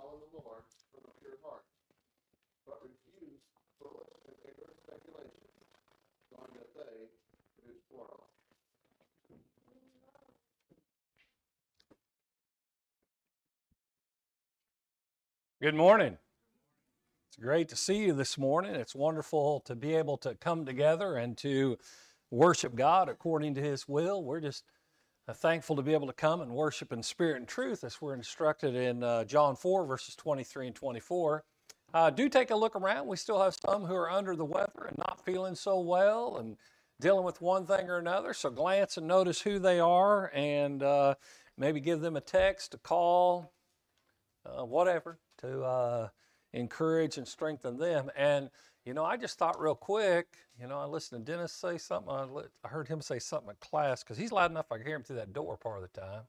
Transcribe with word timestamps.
call 0.00 0.16
on 0.16 0.32
the 0.32 0.40
Lord 0.40 0.64
from 0.96 1.04
a 1.04 1.14
pure 1.20 1.36
heart, 1.44 1.64
but 2.64 2.80
refuse 2.80 3.44
foolish 3.76 4.16
and 4.24 4.36
ignorant 4.48 4.80
knowing 6.32 6.56
that 6.56 6.72
they 6.72 7.04
produce 7.60 7.84
quarrel. 7.92 8.24
Good 15.60 15.74
morning. 15.74 16.16
It's 17.28 17.36
great 17.36 17.68
to 17.68 17.76
see 17.76 18.06
you 18.06 18.14
this 18.14 18.38
morning. 18.38 18.74
It's 18.74 18.94
wonderful 18.94 19.60
to 19.66 19.76
be 19.76 19.94
able 19.94 20.16
to 20.18 20.34
come 20.34 20.64
together 20.64 21.16
and 21.16 21.36
to 21.38 21.76
worship 22.30 22.74
God 22.74 23.10
according 23.10 23.54
to 23.56 23.60
His 23.60 23.86
will. 23.86 24.24
We're 24.24 24.40
just 24.40 24.64
thankful 25.34 25.76
to 25.76 25.82
be 25.82 25.94
able 25.94 26.06
to 26.06 26.12
come 26.12 26.40
and 26.40 26.50
worship 26.52 26.92
in 26.92 27.02
spirit 27.02 27.36
and 27.36 27.48
truth 27.48 27.84
as 27.84 28.00
we're 28.00 28.14
instructed 28.14 28.74
in 28.74 29.02
uh, 29.02 29.24
John 29.24 29.56
4, 29.56 29.86
verses 29.86 30.14
23 30.16 30.68
and 30.68 30.76
24. 30.76 31.44
Uh, 31.92 32.10
do 32.10 32.28
take 32.28 32.50
a 32.50 32.56
look 32.56 32.76
around. 32.76 33.06
We 33.06 33.16
still 33.16 33.42
have 33.42 33.56
some 33.66 33.84
who 33.84 33.94
are 33.94 34.10
under 34.10 34.36
the 34.36 34.44
weather 34.44 34.86
and 34.88 34.96
not 34.98 35.24
feeling 35.24 35.54
so 35.54 35.80
well 35.80 36.36
and 36.36 36.56
dealing 37.00 37.24
with 37.24 37.40
one 37.40 37.66
thing 37.66 37.88
or 37.88 37.98
another. 37.98 38.32
So 38.32 38.50
glance 38.50 38.96
and 38.96 39.08
notice 39.08 39.40
who 39.40 39.58
they 39.58 39.80
are 39.80 40.30
and 40.34 40.82
uh, 40.82 41.14
maybe 41.56 41.80
give 41.80 42.00
them 42.00 42.16
a 42.16 42.20
text, 42.20 42.74
a 42.74 42.78
call, 42.78 43.52
uh, 44.46 44.64
whatever, 44.64 45.18
to 45.38 45.62
uh, 45.62 46.08
encourage 46.52 47.18
and 47.18 47.26
strengthen 47.26 47.78
them. 47.78 48.10
And 48.16 48.50
you 48.84 48.94
know, 48.94 49.04
I 49.04 49.16
just 49.16 49.38
thought 49.38 49.60
real 49.60 49.74
quick, 49.74 50.36
you 50.60 50.66
know, 50.66 50.78
I 50.78 50.86
listened 50.86 51.24
to 51.24 51.32
Dennis 51.32 51.52
say 51.52 51.78
something. 51.78 52.12
I, 52.12 52.26
I 52.64 52.68
heard 52.68 52.88
him 52.88 53.00
say 53.00 53.18
something 53.18 53.50
in 53.50 53.56
class 53.60 54.02
because 54.02 54.16
he's 54.16 54.32
loud 54.32 54.50
enough 54.50 54.72
I 54.72 54.78
can 54.78 54.86
hear 54.86 54.96
him 54.96 55.02
through 55.02 55.16
that 55.16 55.32
door 55.32 55.56
part 55.56 55.82
of 55.82 55.90
the 55.92 56.00
time. 56.00 56.22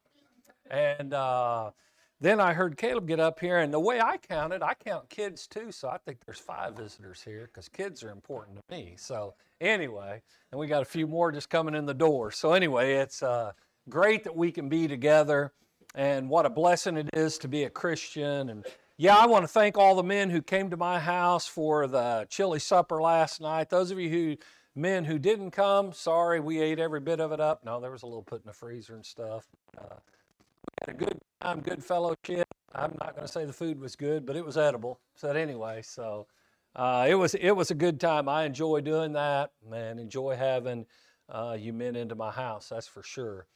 And 0.69 1.13
uh, 1.13 1.71
then 2.19 2.39
I 2.39 2.53
heard 2.53 2.77
Caleb 2.77 3.07
get 3.07 3.19
up 3.19 3.39
here, 3.39 3.57
and 3.57 3.73
the 3.73 3.79
way 3.79 3.99
I 3.99 4.17
counted, 4.17 4.61
I 4.61 4.73
count 4.75 5.09
kids 5.09 5.47
too. 5.47 5.71
So 5.71 5.89
I 5.89 5.97
think 5.97 6.19
there's 6.25 6.39
five 6.39 6.75
visitors 6.75 7.21
here 7.21 7.49
because 7.51 7.67
kids 7.67 8.03
are 8.03 8.11
important 8.11 8.57
to 8.57 8.75
me. 8.75 8.93
So 8.97 9.33
anyway, 9.59 10.21
and 10.51 10.59
we 10.59 10.67
got 10.67 10.81
a 10.81 10.85
few 10.85 11.07
more 11.07 11.31
just 11.31 11.49
coming 11.49 11.73
in 11.73 11.85
the 11.85 11.93
door. 11.93 12.31
So 12.31 12.53
anyway, 12.53 12.93
it's 12.93 13.23
uh, 13.23 13.53
great 13.89 14.23
that 14.25 14.35
we 14.35 14.51
can 14.51 14.69
be 14.69 14.87
together, 14.87 15.51
and 15.95 16.29
what 16.29 16.45
a 16.45 16.49
blessing 16.49 16.95
it 16.95 17.09
is 17.13 17.37
to 17.39 17.47
be 17.47 17.63
a 17.63 17.69
Christian 17.69 18.49
and 18.49 18.65
yeah, 19.01 19.17
I 19.17 19.25
want 19.25 19.43
to 19.43 19.47
thank 19.47 19.79
all 19.79 19.95
the 19.95 20.03
men 20.03 20.29
who 20.29 20.43
came 20.43 20.69
to 20.69 20.77
my 20.77 20.99
house 20.99 21.47
for 21.47 21.87
the 21.87 22.27
chili 22.29 22.59
supper 22.59 23.01
last 23.01 23.41
night. 23.41 23.71
Those 23.71 23.89
of 23.89 23.99
you 23.99 24.09
who 24.09 24.37
men 24.75 25.05
who 25.05 25.17
didn't 25.17 25.49
come, 25.49 25.91
sorry, 25.91 26.39
we 26.39 26.61
ate 26.61 26.77
every 26.77 26.99
bit 26.99 27.19
of 27.19 27.31
it 27.31 27.39
up. 27.39 27.65
No, 27.65 27.81
there 27.81 27.89
was 27.89 28.03
a 28.03 28.05
little 28.05 28.21
put 28.21 28.43
in 28.43 28.45
the 28.45 28.53
freezer 28.53 28.93
and 28.93 29.03
stuff. 29.03 29.47
Uh, 29.75 29.95
we 29.97 30.85
had 30.85 30.89
a 30.89 30.97
good 30.99 31.19
time, 31.41 31.61
good 31.61 31.83
fellowship. 31.83 32.47
I'm 32.75 32.95
not 32.99 33.15
going 33.15 33.25
to 33.25 33.33
say 33.33 33.43
the 33.43 33.51
food 33.51 33.79
was 33.79 33.95
good, 33.95 34.23
but 34.23 34.35
it 34.35 34.45
was 34.45 34.55
edible. 34.55 34.99
So 35.15 35.29
anyway, 35.29 35.81
so 35.81 36.27
uh, 36.75 37.07
it 37.09 37.15
was 37.15 37.33
it 37.33 37.53
was 37.53 37.71
a 37.71 37.75
good 37.75 37.99
time. 37.99 38.29
I 38.29 38.43
enjoy 38.43 38.81
doing 38.81 39.13
that, 39.13 39.49
man. 39.67 39.97
Enjoy 39.97 40.35
having 40.35 40.85
uh, 41.27 41.57
you 41.59 41.73
men 41.73 41.95
into 41.95 42.13
my 42.13 42.29
house. 42.29 42.69
That's 42.69 42.87
for 42.87 43.01
sure. 43.01 43.47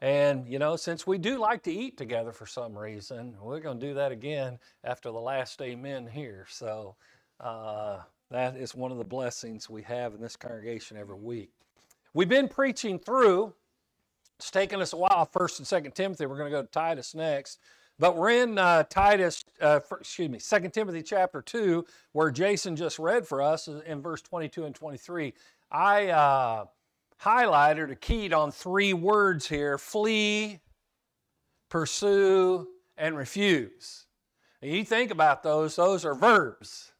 And, 0.00 0.46
you 0.46 0.58
know, 0.58 0.76
since 0.76 1.06
we 1.06 1.18
do 1.18 1.38
like 1.38 1.62
to 1.64 1.72
eat 1.72 1.96
together 1.96 2.32
for 2.32 2.46
some 2.46 2.76
reason, 2.76 3.34
we're 3.40 3.60
going 3.60 3.80
to 3.80 3.86
do 3.86 3.94
that 3.94 4.12
again 4.12 4.58
after 4.82 5.10
the 5.10 5.20
last 5.20 5.60
amen 5.62 6.06
here. 6.06 6.46
So 6.50 6.96
uh, 7.40 7.98
that 8.30 8.56
is 8.56 8.74
one 8.74 8.92
of 8.92 8.98
the 8.98 9.04
blessings 9.04 9.70
we 9.70 9.82
have 9.82 10.14
in 10.14 10.20
this 10.20 10.36
congregation 10.36 10.96
every 10.96 11.16
week. 11.16 11.50
We've 12.12 12.28
been 12.28 12.48
preaching 12.48 12.98
through, 12.98 13.54
it's 14.38 14.50
taken 14.50 14.80
us 14.80 14.92
a 14.92 14.96
while, 14.96 15.28
1st 15.32 15.58
and 15.58 15.84
2nd 15.84 15.94
Timothy. 15.94 16.26
We're 16.26 16.38
going 16.38 16.50
to 16.50 16.56
go 16.56 16.62
to 16.62 16.68
Titus 16.68 17.14
next. 17.14 17.60
But 17.98 18.16
we're 18.16 18.42
in 18.42 18.58
uh, 18.58 18.82
Titus, 18.84 19.44
uh, 19.60 19.80
for, 19.80 19.98
excuse 19.98 20.28
me, 20.28 20.38
2 20.38 20.68
Timothy 20.70 21.02
chapter 21.02 21.40
2, 21.40 21.84
where 22.12 22.30
Jason 22.30 22.74
just 22.74 22.98
read 22.98 23.26
for 23.26 23.40
us 23.40 23.68
in 23.68 24.02
verse 24.02 24.20
22 24.20 24.64
and 24.64 24.74
23. 24.74 25.32
I 25.70 26.08
uh, 26.08 26.64
highlighted 27.22 27.90
or 27.90 27.94
keyed 27.94 28.32
on 28.32 28.50
three 28.50 28.92
words 28.92 29.48
here 29.48 29.78
flee, 29.78 30.60
pursue, 31.68 32.68
and 32.96 33.16
refuse. 33.16 34.06
And 34.62 34.70
you 34.70 34.84
think 34.84 35.10
about 35.10 35.42
those, 35.42 35.76
those 35.76 36.04
are 36.04 36.14
verbs. 36.14 36.92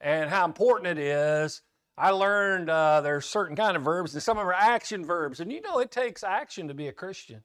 And 0.00 0.28
how 0.28 0.44
important 0.44 0.98
it 0.98 1.02
is. 1.02 1.62
I 1.98 2.10
learned 2.10 2.68
uh, 2.68 3.00
there's 3.00 3.24
certain 3.24 3.56
kind 3.56 3.76
of 3.76 3.82
verbs, 3.82 4.12
and 4.12 4.22
some 4.22 4.36
of 4.36 4.42
them 4.42 4.48
are 4.48 4.52
action 4.52 5.04
verbs. 5.04 5.40
And 5.40 5.50
you 5.50 5.62
know 5.62 5.78
it 5.78 5.90
takes 5.90 6.22
action 6.22 6.68
to 6.68 6.74
be 6.74 6.88
a 6.88 6.92
Christian. 6.92 7.42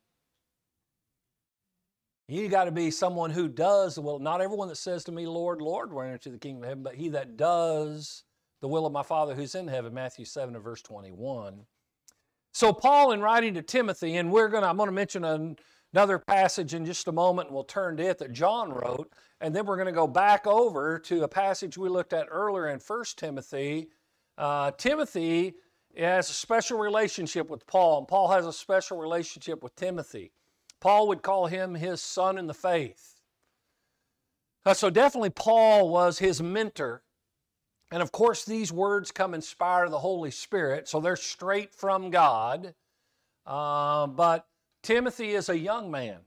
You 2.27 2.47
got 2.49 2.65
to 2.65 2.71
be 2.71 2.91
someone 2.91 3.31
who 3.31 3.47
does 3.47 3.97
will. 3.99 4.19
Not 4.19 4.41
everyone 4.41 4.67
that 4.69 4.77
says 4.77 5.03
to 5.05 5.11
me, 5.11 5.25
Lord, 5.27 5.61
Lord, 5.61 5.93
will 5.93 6.01
enter 6.01 6.29
the 6.29 6.37
kingdom 6.37 6.63
of 6.63 6.69
heaven, 6.69 6.83
but 6.83 6.95
he 6.95 7.09
that 7.09 7.37
does 7.37 8.23
the 8.61 8.67
will 8.67 8.85
of 8.85 8.93
my 8.93 9.03
Father 9.03 9.35
who's 9.35 9.55
in 9.55 9.67
heaven, 9.67 9.93
Matthew 9.93 10.25
7 10.25 10.55
and 10.55 10.63
verse 10.63 10.81
21. 10.81 11.65
So 12.53 12.73
Paul, 12.73 13.11
in 13.11 13.21
writing 13.21 13.53
to 13.55 13.61
Timothy, 13.61 14.17
and 14.17 14.31
we're 14.31 14.49
to, 14.63 14.69
I'm 14.69 14.77
to 14.77 14.91
mention 14.91 15.23
an, 15.23 15.57
another 15.93 16.19
passage 16.19 16.73
in 16.73 16.85
just 16.85 17.07
a 17.07 17.11
moment, 17.11 17.47
and 17.47 17.55
we'll 17.55 17.63
turn 17.63 17.97
to 17.97 18.03
it 18.03 18.19
that 18.19 18.33
John 18.33 18.71
wrote, 18.71 19.11
and 19.39 19.55
then 19.55 19.65
we're 19.65 19.77
to 19.87 19.91
go 19.91 20.07
back 20.07 20.45
over 20.45 20.99
to 20.99 21.23
a 21.23 21.27
passage 21.27 21.77
we 21.77 21.89
looked 21.89 22.13
at 22.13 22.27
earlier 22.29 22.67
in 22.67 22.79
1 22.79 23.03
Timothy. 23.15 23.87
Uh, 24.37 24.71
Timothy 24.71 25.53
has 25.97 26.29
a 26.29 26.33
special 26.33 26.77
relationship 26.77 27.49
with 27.49 27.65
Paul, 27.67 27.99
and 27.99 28.07
Paul 28.07 28.29
has 28.29 28.45
a 28.45 28.53
special 28.53 28.97
relationship 28.97 29.63
with 29.63 29.75
Timothy. 29.75 30.31
Paul 30.79 31.07
would 31.07 31.21
call 31.21 31.47
him 31.47 31.75
his 31.75 32.01
son 32.01 32.37
in 32.37 32.47
the 32.47 32.53
faith. 32.53 33.15
Uh, 34.65 34.73
so 34.73 34.89
definitely 34.89 35.29
Paul 35.31 35.89
was 35.89 36.19
his 36.19 36.41
mentor 36.41 37.03
and 37.91 38.01
of 38.01 38.11
course, 38.11 38.45
these 38.45 38.71
words 38.71 39.11
come 39.11 39.33
inspired 39.33 39.85
of 39.85 39.91
the 39.91 39.99
Holy 39.99 40.31
Spirit, 40.31 40.87
so 40.87 40.99
they're 40.99 41.15
straight 41.15 41.75
from 41.75 42.09
God. 42.09 42.73
Uh, 43.45 44.07
but 44.07 44.47
Timothy 44.81 45.31
is 45.31 45.49
a 45.49 45.57
young 45.57 45.91
man. 45.91 46.19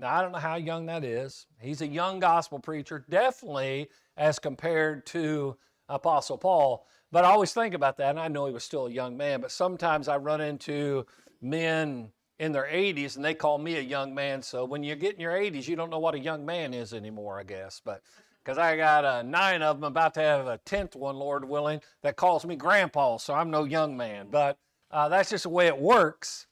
Now, 0.00 0.14
I 0.14 0.22
don't 0.22 0.32
know 0.32 0.38
how 0.38 0.56
young 0.56 0.86
that 0.86 1.04
is. 1.04 1.46
He's 1.60 1.82
a 1.82 1.86
young 1.86 2.20
gospel 2.20 2.58
preacher, 2.58 3.04
definitely 3.08 3.88
as 4.16 4.38
compared 4.38 5.06
to 5.06 5.56
Apostle 5.88 6.38
Paul. 6.38 6.86
But 7.12 7.24
I 7.24 7.28
always 7.28 7.52
think 7.52 7.74
about 7.74 7.96
that, 7.98 8.10
and 8.10 8.20
I 8.20 8.28
know 8.28 8.46
he 8.46 8.52
was 8.52 8.64
still 8.64 8.86
a 8.86 8.90
young 8.90 9.16
man, 9.16 9.40
but 9.40 9.50
sometimes 9.50 10.08
I 10.08 10.16
run 10.16 10.40
into 10.40 11.06
men 11.40 12.10
in 12.40 12.52
their 12.52 12.64
80s 12.64 13.16
and 13.16 13.24
they 13.24 13.34
call 13.34 13.58
me 13.58 13.76
a 13.76 13.82
young 13.82 14.14
man. 14.14 14.42
So 14.42 14.64
when 14.64 14.82
you 14.82 14.96
get 14.96 15.14
in 15.14 15.20
your 15.20 15.34
80s, 15.34 15.68
you 15.68 15.76
don't 15.76 15.90
know 15.90 15.98
what 15.98 16.14
a 16.14 16.18
young 16.18 16.46
man 16.46 16.72
is 16.72 16.94
anymore, 16.94 17.38
I 17.38 17.42
guess. 17.42 17.82
But 17.84 18.02
because 18.50 18.58
I 18.58 18.76
got 18.76 19.04
uh, 19.04 19.22
nine 19.22 19.62
of 19.62 19.76
them, 19.76 19.84
about 19.84 20.14
to 20.14 20.20
have 20.20 20.48
a 20.48 20.58
tenth 20.64 20.96
one, 20.96 21.14
Lord 21.14 21.48
willing, 21.48 21.80
that 22.02 22.16
calls 22.16 22.44
me 22.44 22.56
grandpa, 22.56 23.16
so 23.18 23.32
I'm 23.32 23.48
no 23.48 23.62
young 23.62 23.96
man. 23.96 24.26
But 24.28 24.58
uh, 24.90 25.08
that's 25.08 25.30
just 25.30 25.44
the 25.44 25.50
way 25.50 25.68
it 25.68 25.78
works. 25.78 26.48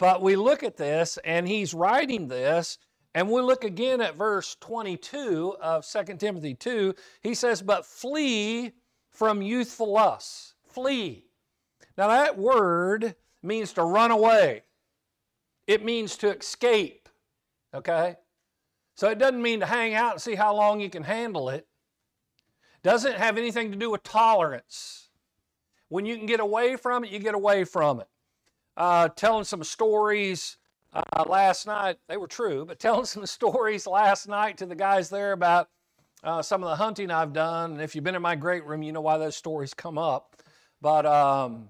But 0.00 0.22
we 0.22 0.34
look 0.34 0.64
at 0.64 0.76
this, 0.76 1.20
and 1.24 1.46
he's 1.46 1.72
writing 1.72 2.26
this, 2.26 2.78
and 3.14 3.30
we 3.30 3.42
look 3.42 3.62
again 3.62 4.00
at 4.00 4.16
verse 4.16 4.56
22 4.58 5.54
of 5.62 5.86
2 5.86 6.16
Timothy 6.16 6.54
2. 6.54 6.92
He 7.22 7.32
says, 7.32 7.62
But 7.62 7.86
flee 7.86 8.72
from 9.10 9.40
youthful 9.40 9.92
lusts. 9.92 10.54
Flee. 10.66 11.26
Now, 11.96 12.08
that 12.08 12.36
word 12.36 13.14
means 13.40 13.72
to 13.74 13.84
run 13.84 14.10
away, 14.10 14.64
it 15.68 15.84
means 15.84 16.16
to 16.16 16.36
escape. 16.36 17.08
Okay? 17.72 18.16
So 18.96 19.10
it 19.10 19.18
doesn't 19.18 19.42
mean 19.42 19.60
to 19.60 19.66
hang 19.66 19.94
out 19.94 20.12
and 20.12 20.22
see 20.22 20.34
how 20.34 20.54
long 20.54 20.80
you 20.80 20.88
can 20.88 21.04
handle 21.04 21.50
it. 21.50 21.66
Doesn't 22.82 23.16
have 23.16 23.36
anything 23.36 23.70
to 23.70 23.76
do 23.76 23.90
with 23.90 24.02
tolerance. 24.02 25.10
When 25.88 26.06
you 26.06 26.16
can 26.16 26.26
get 26.26 26.40
away 26.40 26.76
from 26.76 27.04
it, 27.04 27.10
you 27.10 27.18
get 27.18 27.34
away 27.34 27.64
from 27.64 28.00
it. 28.00 28.08
Uh, 28.76 29.08
telling 29.08 29.44
some 29.44 29.62
stories 29.62 30.56
uh, 30.94 31.24
last 31.26 31.66
night, 31.66 31.98
they 32.08 32.16
were 32.16 32.26
true, 32.26 32.64
but 32.64 32.78
telling 32.80 33.04
some 33.04 33.26
stories 33.26 33.86
last 33.86 34.28
night 34.28 34.56
to 34.58 34.66
the 34.66 34.74
guys 34.74 35.10
there 35.10 35.32
about 35.32 35.68
uh, 36.24 36.40
some 36.40 36.62
of 36.62 36.70
the 36.70 36.76
hunting 36.76 37.10
I've 37.10 37.34
done. 37.34 37.72
And 37.72 37.82
if 37.82 37.94
you've 37.94 38.04
been 38.04 38.14
in 38.14 38.22
my 38.22 38.34
great 38.34 38.64
room, 38.64 38.82
you 38.82 38.92
know 38.92 39.02
why 39.02 39.18
those 39.18 39.36
stories 39.36 39.74
come 39.74 39.98
up. 39.98 40.42
But, 40.80 41.04
um, 41.04 41.68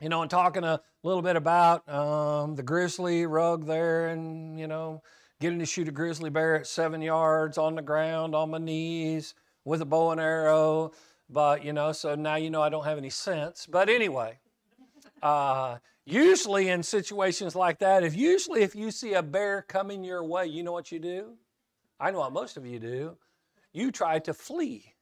you 0.00 0.08
know, 0.08 0.22
and 0.22 0.30
talking 0.30 0.64
a 0.64 0.80
little 1.02 1.22
bit 1.22 1.36
about 1.36 1.86
um, 1.88 2.54
the 2.54 2.62
grizzly 2.62 3.26
rug 3.26 3.66
there 3.66 4.08
and, 4.08 4.58
you 4.58 4.66
know, 4.66 5.02
getting 5.40 5.58
to 5.58 5.66
shoot 5.66 5.88
a 5.88 5.92
grizzly 5.92 6.30
bear 6.30 6.56
at 6.56 6.66
seven 6.66 7.02
yards 7.02 7.58
on 7.58 7.74
the 7.74 7.82
ground 7.82 8.34
on 8.34 8.50
my 8.50 8.58
knees 8.58 9.34
with 9.64 9.82
a 9.82 9.84
bow 9.84 10.12
and 10.12 10.20
arrow. 10.20 10.92
But, 11.28 11.64
you 11.64 11.72
know, 11.72 11.92
so 11.92 12.14
now 12.14 12.36
you 12.36 12.50
know 12.50 12.62
I 12.62 12.68
don't 12.68 12.84
have 12.84 12.98
any 12.98 13.10
sense. 13.10 13.66
But 13.66 13.88
anyway, 13.88 14.38
uh, 15.22 15.78
usually 16.04 16.68
in 16.68 16.82
situations 16.82 17.56
like 17.56 17.80
that, 17.80 18.04
if 18.04 18.16
usually 18.16 18.62
if 18.62 18.74
you 18.74 18.90
see 18.90 19.14
a 19.14 19.22
bear 19.22 19.62
coming 19.62 20.04
your 20.04 20.24
way, 20.24 20.46
you 20.46 20.62
know 20.62 20.72
what 20.72 20.92
you 20.92 20.98
do? 20.98 21.34
I 21.98 22.10
know 22.10 22.20
what 22.20 22.32
most 22.32 22.56
of 22.56 22.66
you 22.66 22.78
do. 22.78 23.16
You 23.72 23.90
try 23.90 24.20
to 24.20 24.32
flee. 24.32 24.94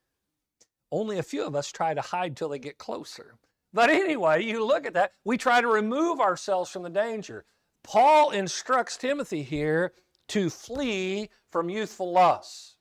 Only 0.91 1.19
a 1.19 1.23
few 1.23 1.45
of 1.45 1.55
us 1.55 1.71
try 1.71 1.93
to 1.93 2.01
hide 2.01 2.37
till 2.37 2.49
they 2.49 2.59
get 2.59 2.79
closer. 2.79 3.35
But 3.73 3.91
anyway, 3.91 4.45
you 4.45 4.65
look 4.65 4.87
at 4.87 4.95
that. 4.95 5.13
We 5.25 5.37
try 5.37 5.61
to 5.61 5.67
remove 5.67 6.21
ourselves 6.21 6.71
from 6.71 6.85
the 6.85 6.91
danger. 6.91 7.45
Paul 7.83 8.31
instructs 8.31 8.97
Timothy 8.97 9.43
here 9.43 9.93
to 10.29 10.51
flee 10.51 11.31
from 11.51 11.69
youthful 11.69 12.13
lusts. 12.13 12.77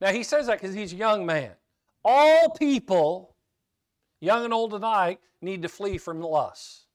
Now 0.00 0.12
he 0.12 0.22
says 0.22 0.46
that 0.46 0.60
because 0.60 0.74
he's 0.74 0.92
a 0.92 0.96
young 0.96 1.24
man. 1.24 1.52
All 2.04 2.50
people, 2.50 3.36
young 4.20 4.44
and 4.44 4.52
old 4.52 4.72
alike, 4.72 5.20
need 5.40 5.62
to 5.62 5.68
flee 5.68 5.98
from 5.98 6.20
lust. 6.20 6.86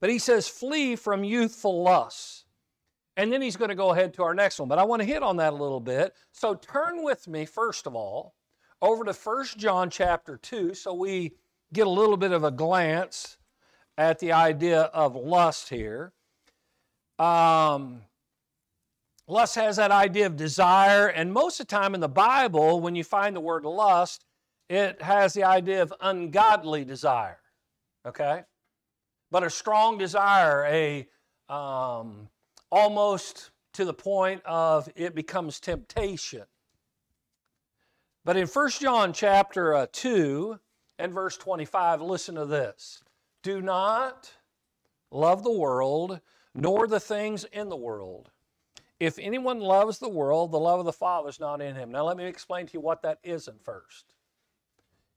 But 0.00 0.10
he 0.10 0.18
says, 0.18 0.48
flee 0.48 0.96
from 0.96 1.24
youthful 1.24 1.82
lusts. 1.82 2.44
And 3.16 3.32
then 3.32 3.40
he's 3.40 3.56
going 3.56 3.68
to 3.68 3.74
go 3.74 3.92
ahead 3.92 4.12
to 4.14 4.22
our 4.22 4.34
next 4.34 4.58
one. 4.58 4.68
But 4.68 4.78
I 4.78 4.84
want 4.84 5.00
to 5.00 5.06
hit 5.06 5.22
on 5.22 5.36
that 5.36 5.52
a 5.52 5.56
little 5.56 5.80
bit. 5.80 6.14
So 6.32 6.54
turn 6.54 7.02
with 7.02 7.28
me, 7.28 7.46
first 7.46 7.86
of 7.86 7.94
all, 7.94 8.34
over 8.82 9.04
to 9.04 9.12
1 9.12 9.46
John 9.56 9.88
chapter 9.88 10.36
2 10.36 10.74
so 10.74 10.92
we 10.92 11.32
get 11.72 11.86
a 11.86 11.90
little 11.90 12.16
bit 12.16 12.32
of 12.32 12.44
a 12.44 12.50
glance 12.50 13.38
at 13.96 14.18
the 14.18 14.32
idea 14.32 14.82
of 14.82 15.14
lust 15.14 15.68
here. 15.68 16.12
Um, 17.18 18.02
lust 19.26 19.54
has 19.54 19.76
that 19.76 19.90
idea 19.90 20.26
of 20.26 20.36
desire, 20.36 21.08
and 21.08 21.32
most 21.32 21.60
of 21.60 21.66
the 21.66 21.70
time 21.70 21.94
in 21.94 22.00
the 22.00 22.08
Bible, 22.08 22.80
when 22.80 22.94
you 22.94 23.04
find 23.04 23.34
the 23.34 23.40
word 23.40 23.64
lust, 23.64 24.24
it 24.68 25.00
has 25.02 25.34
the 25.34 25.44
idea 25.44 25.82
of 25.82 25.92
ungodly 26.00 26.84
desire. 26.84 27.40
Okay? 28.06 28.42
But 29.30 29.44
a 29.44 29.50
strong 29.50 29.98
desire, 29.98 30.64
a 30.66 31.08
um, 31.48 32.28
almost 32.70 33.50
to 33.74 33.84
the 33.84 33.94
point 33.94 34.42
of 34.44 34.88
it 34.96 35.14
becomes 35.14 35.60
temptation. 35.60 36.44
But 38.24 38.36
in 38.36 38.46
1 38.46 38.70
John 38.70 39.12
chapter 39.12 39.74
uh, 39.74 39.86
2 39.92 40.58
and 40.98 41.12
verse 41.12 41.36
25, 41.36 42.00
listen 42.00 42.36
to 42.36 42.46
this. 42.46 43.02
Do 43.42 43.60
not 43.60 44.32
love 45.10 45.44
the 45.44 45.52
world, 45.52 46.20
nor 46.54 46.86
the 46.86 47.00
things 47.00 47.44
in 47.52 47.68
the 47.68 47.76
world. 47.76 48.30
If 49.04 49.18
anyone 49.18 49.60
loves 49.60 49.98
the 49.98 50.08
world, 50.08 50.52
the 50.52 50.58
love 50.58 50.80
of 50.80 50.86
the 50.86 50.92
Father 50.92 51.28
is 51.28 51.40
not 51.40 51.60
in 51.60 51.74
him. 51.74 51.90
Now, 51.90 52.04
let 52.04 52.16
me 52.16 52.24
explain 52.24 52.66
to 52.66 52.72
you 52.74 52.80
what 52.80 53.02
that 53.02 53.18
isn't 53.22 53.64
first. 53.64 54.14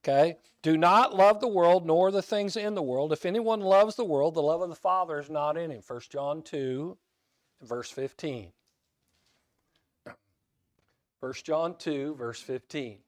Okay? 0.04 0.38
Do 0.62 0.78
not 0.78 1.16
love 1.16 1.40
the 1.40 1.48
world, 1.48 1.86
nor 1.86 2.12
the 2.12 2.22
things 2.22 2.56
in 2.56 2.76
the 2.76 2.82
world. 2.82 3.12
If 3.12 3.26
anyone 3.26 3.62
loves 3.62 3.96
the 3.96 4.06
world, 4.06 4.36
the 4.36 4.42
love 4.42 4.62
of 4.62 4.70
the 4.70 4.76
Father 4.76 5.20
is 5.20 5.30
not 5.30 5.58
in 5.58 5.72
him. 5.72 5.82
1 5.86 6.02
John 6.10 6.42
2, 6.42 6.98
verse 7.64 7.90
15. 7.92 8.52
1 11.20 11.34
John 11.44 11.76
2, 11.78 12.16
verse 12.16 12.40
15. 12.42 13.00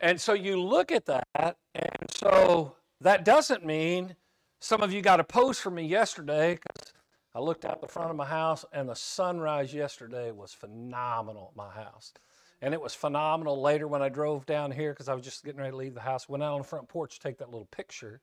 And 0.00 0.20
so 0.20 0.32
you 0.32 0.60
look 0.60 0.92
at 0.92 1.06
that, 1.06 1.56
and 1.74 2.10
so 2.10 2.76
that 3.00 3.24
doesn't 3.24 3.64
mean 3.64 4.16
some 4.60 4.82
of 4.82 4.92
you 4.92 5.02
got 5.02 5.20
a 5.20 5.24
post 5.24 5.60
from 5.60 5.74
me 5.74 5.86
yesterday 5.86 6.54
because 6.54 6.92
I 7.36 7.38
looked 7.38 7.66
out 7.66 7.82
the 7.82 7.86
front 7.86 8.08
of 8.08 8.16
my 8.16 8.24
house 8.24 8.64
and 8.72 8.88
the 8.88 8.96
sunrise 8.96 9.74
yesterday 9.74 10.30
was 10.30 10.54
phenomenal 10.54 11.50
at 11.50 11.56
my 11.56 11.68
house. 11.68 12.14
And 12.62 12.72
it 12.72 12.80
was 12.80 12.94
phenomenal 12.94 13.60
later 13.60 13.86
when 13.86 14.00
I 14.00 14.08
drove 14.08 14.46
down 14.46 14.70
here 14.70 14.94
because 14.94 15.06
I 15.06 15.12
was 15.12 15.22
just 15.22 15.44
getting 15.44 15.60
ready 15.60 15.72
to 15.72 15.76
leave 15.76 15.92
the 15.92 16.00
house. 16.00 16.30
Went 16.30 16.42
out 16.42 16.54
on 16.54 16.62
the 16.62 16.66
front 16.66 16.88
porch 16.88 17.16
to 17.16 17.20
take 17.20 17.36
that 17.36 17.50
little 17.50 17.66
picture. 17.66 18.22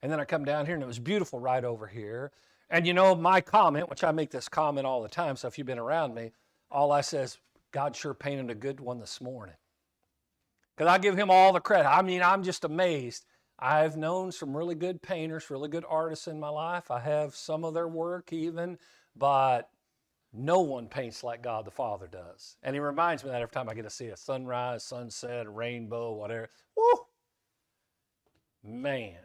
And 0.00 0.10
then 0.10 0.20
I 0.20 0.24
come 0.24 0.46
down 0.46 0.64
here 0.64 0.74
and 0.74 0.82
it 0.82 0.86
was 0.86 0.98
beautiful 0.98 1.38
right 1.38 1.62
over 1.62 1.86
here. 1.86 2.32
And 2.70 2.86
you 2.86 2.94
know, 2.94 3.14
my 3.14 3.42
comment, 3.42 3.90
which 3.90 4.02
I 4.02 4.10
make 4.10 4.30
this 4.30 4.48
comment 4.48 4.86
all 4.86 5.02
the 5.02 5.08
time, 5.10 5.36
so 5.36 5.48
if 5.48 5.58
you've 5.58 5.66
been 5.66 5.78
around 5.78 6.14
me, 6.14 6.32
all 6.70 6.92
I 6.92 7.02
say 7.02 7.24
is, 7.24 7.36
God 7.72 7.94
sure 7.94 8.14
painted 8.14 8.48
a 8.48 8.54
good 8.54 8.80
one 8.80 9.00
this 9.00 9.20
morning. 9.20 9.56
Because 10.74 10.90
I 10.90 10.96
give 10.96 11.14
him 11.14 11.30
all 11.30 11.52
the 11.52 11.60
credit. 11.60 11.90
I 11.90 12.00
mean, 12.00 12.22
I'm 12.22 12.42
just 12.42 12.64
amazed. 12.64 13.26
I've 13.58 13.96
known 13.96 14.32
some 14.32 14.56
really 14.56 14.74
good 14.74 15.00
painters, 15.00 15.50
really 15.50 15.68
good 15.68 15.84
artists 15.88 16.28
in 16.28 16.38
my 16.38 16.50
life. 16.50 16.90
I 16.90 17.00
have 17.00 17.34
some 17.34 17.64
of 17.64 17.74
their 17.74 17.88
work 17.88 18.32
even, 18.32 18.78
but 19.16 19.70
no 20.32 20.60
one 20.60 20.88
paints 20.88 21.24
like 21.24 21.42
God 21.42 21.64
the 21.64 21.70
Father 21.70 22.06
does. 22.06 22.56
And 22.62 22.76
he 22.76 22.80
reminds 22.80 23.24
me 23.24 23.30
that 23.30 23.40
every 23.40 23.52
time 23.52 23.68
I 23.68 23.74
get 23.74 23.84
to 23.84 23.90
see 23.90 24.08
a 24.08 24.16
sunrise, 24.16 24.84
sunset, 24.84 25.52
rainbow, 25.52 26.12
whatever. 26.12 26.50
Woo! 26.76 27.06
Man. 28.62 29.16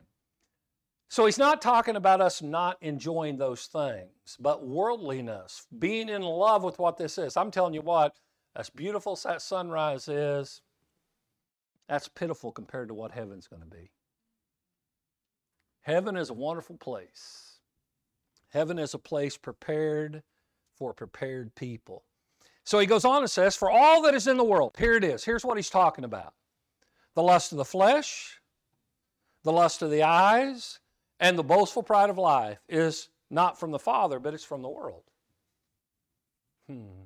So 1.10 1.26
he's 1.26 1.38
not 1.38 1.62
talking 1.62 1.98
about 1.98 2.22
us 2.22 2.42
not 2.42 2.78
enjoying 2.80 3.38
those 3.38 3.66
things, 3.66 4.38
but 4.40 4.66
worldliness, 4.66 5.68
being 5.78 6.08
in 6.08 6.22
love 6.22 6.64
with 6.64 6.80
what 6.80 6.98
this 6.98 7.18
is. 7.18 7.36
I'm 7.36 7.52
telling 7.52 7.74
you 7.74 7.82
what, 7.82 8.16
as 8.56 8.70
beautiful 8.70 9.14
as 9.14 9.24
that 9.24 9.42
sunrise 9.42 10.08
is, 10.08 10.62
that's 11.90 12.08
pitiful 12.08 12.54
compared 12.54 12.88
to 12.88 12.94
what 12.94 13.12
heaven's 13.12 13.48
going 13.48 13.62
to 13.62 13.68
be. 13.68 13.92
Heaven 15.82 16.16
is 16.16 16.30
a 16.30 16.34
wonderful 16.34 16.78
place. 16.78 17.58
Heaven 18.50 18.78
is 18.78 18.94
a 18.94 19.00
place 19.00 19.38
prepared 19.38 20.24
for 20.76 20.94
prepared 20.94 21.56
people. 21.56 22.04
So 22.64 22.80
he 22.80 22.86
goes 22.86 23.06
on 23.06 23.22
and 23.22 23.30
says, 23.30 23.56
For 23.56 23.72
all 23.72 24.02
that 24.04 24.14
is 24.14 24.28
in 24.28 24.38
the 24.38 24.44
world, 24.44 24.76
here 24.78 24.94
it 24.94 25.04
is. 25.04 25.24
Here's 25.24 25.46
what 25.46 25.58
he's 25.58 25.70
talking 25.70 26.04
about 26.04 26.34
the 27.16 27.24
lust 27.24 27.52
of 27.52 27.58
the 27.58 27.66
flesh, 27.66 28.40
the 29.44 29.52
lust 29.52 29.82
of 29.82 29.92
the 29.92 30.04
eyes, 30.04 30.80
and 31.20 31.38
the 31.38 31.44
boastful 31.44 31.84
pride 31.84 32.10
of 32.10 32.18
life 32.18 32.60
is 32.70 33.10
not 33.30 33.60
from 33.60 33.72
the 33.72 33.80
Father, 33.80 34.20
but 34.20 34.34
it's 34.34 34.44
from 34.44 34.62
the 34.62 34.70
world. 34.70 35.04
Hmm. 36.68 37.06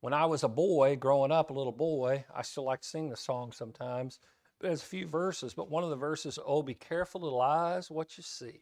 When 0.00 0.12
I 0.14 0.24
was 0.24 0.42
a 0.42 0.48
boy, 0.48 0.96
growing 0.96 1.30
up, 1.30 1.50
a 1.50 1.52
little 1.52 1.72
boy, 1.72 2.24
I 2.34 2.42
still 2.42 2.64
like 2.64 2.80
to 2.80 2.88
sing 2.88 3.10
the 3.10 3.16
song 3.16 3.52
sometimes. 3.52 4.18
There's 4.60 4.82
a 4.82 4.86
few 4.86 5.06
verses, 5.06 5.54
but 5.54 5.70
one 5.70 5.84
of 5.84 5.90
the 5.90 5.96
verses, 5.96 6.38
oh, 6.44 6.62
be 6.62 6.74
careful, 6.74 7.22
little 7.22 7.40
eyes, 7.40 7.90
what 7.90 8.16
you 8.18 8.22
see. 8.22 8.60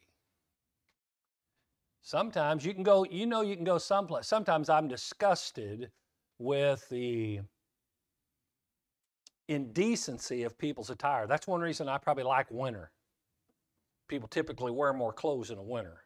Sometimes 2.03 2.65
you 2.65 2.73
can 2.73 2.85
go, 2.85 3.05
you 3.05 3.27
know, 3.27 3.43
you 3.43 3.57
can 3.57 3.65
go 3.65 3.79
someplace. 3.79 4.27
Sometimes 4.27 4.69
I'm 4.69 4.87
disgusted 4.87 5.91
with 6.39 6.89
the 6.89 7.41
indecency 9.49 10.45
of 10.45 10.57
people's 10.57 10.91
attire. 10.91 11.27
That's 11.27 11.47
one 11.47 11.61
reason 11.61 11.89
I 11.89 11.99
probably 11.99 12.25
like 12.25 12.51
winter. 12.51 12.93
People 14.07 14.29
typically 14.29 14.71
wear 14.71 14.93
more 14.93 15.13
clothes 15.13 15.51
in 15.51 15.57
the 15.57 15.63
winter. 15.63 16.05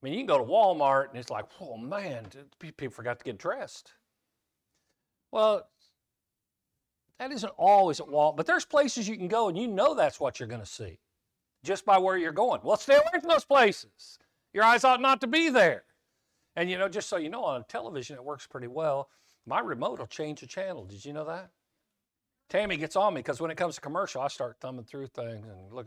I 0.00 0.06
mean, 0.06 0.14
you 0.14 0.20
can 0.20 0.26
go 0.26 0.38
to 0.38 0.44
Walmart 0.44 1.10
and 1.10 1.18
it's 1.18 1.30
like, 1.30 1.46
oh 1.60 1.76
man, 1.76 2.28
people 2.58 2.90
forgot 2.90 3.18
to 3.18 3.24
get 3.24 3.38
dressed. 3.38 3.92
Well, 5.30 5.66
that 7.22 7.32
isn't 7.32 7.52
always 7.56 8.00
at 8.00 8.08
Walmart, 8.08 8.36
but 8.36 8.46
there's 8.46 8.64
places 8.64 9.08
you 9.08 9.16
can 9.16 9.28
go 9.28 9.48
and 9.48 9.56
you 9.56 9.68
know 9.68 9.94
that's 9.94 10.18
what 10.18 10.40
you're 10.40 10.48
going 10.48 10.60
to 10.60 10.66
see 10.66 10.98
just 11.62 11.84
by 11.84 11.96
where 11.96 12.16
you're 12.16 12.32
going. 12.32 12.60
Well, 12.64 12.76
stay 12.76 12.94
away 12.94 13.20
from 13.20 13.28
those 13.28 13.44
places. 13.44 14.18
Your 14.52 14.64
eyes 14.64 14.82
ought 14.82 15.00
not 15.00 15.20
to 15.20 15.28
be 15.28 15.48
there. 15.48 15.84
And 16.56 16.68
you 16.68 16.76
know, 16.76 16.88
just 16.88 17.08
so 17.08 17.18
you 17.18 17.28
know, 17.28 17.44
on 17.44 17.64
television 17.68 18.16
it 18.16 18.24
works 18.24 18.48
pretty 18.48 18.66
well. 18.66 19.08
My 19.46 19.60
remote 19.60 20.00
will 20.00 20.06
change 20.06 20.40
the 20.40 20.48
channel. 20.48 20.84
Did 20.84 21.04
you 21.04 21.12
know 21.12 21.24
that? 21.24 21.50
Tammy 22.48 22.76
gets 22.76 22.96
on 22.96 23.14
me 23.14 23.20
because 23.20 23.40
when 23.40 23.52
it 23.52 23.56
comes 23.56 23.76
to 23.76 23.80
commercial, 23.80 24.20
I 24.20 24.26
start 24.26 24.56
thumbing 24.60 24.84
through 24.84 25.06
things 25.06 25.46
and 25.46 25.72
look. 25.72 25.86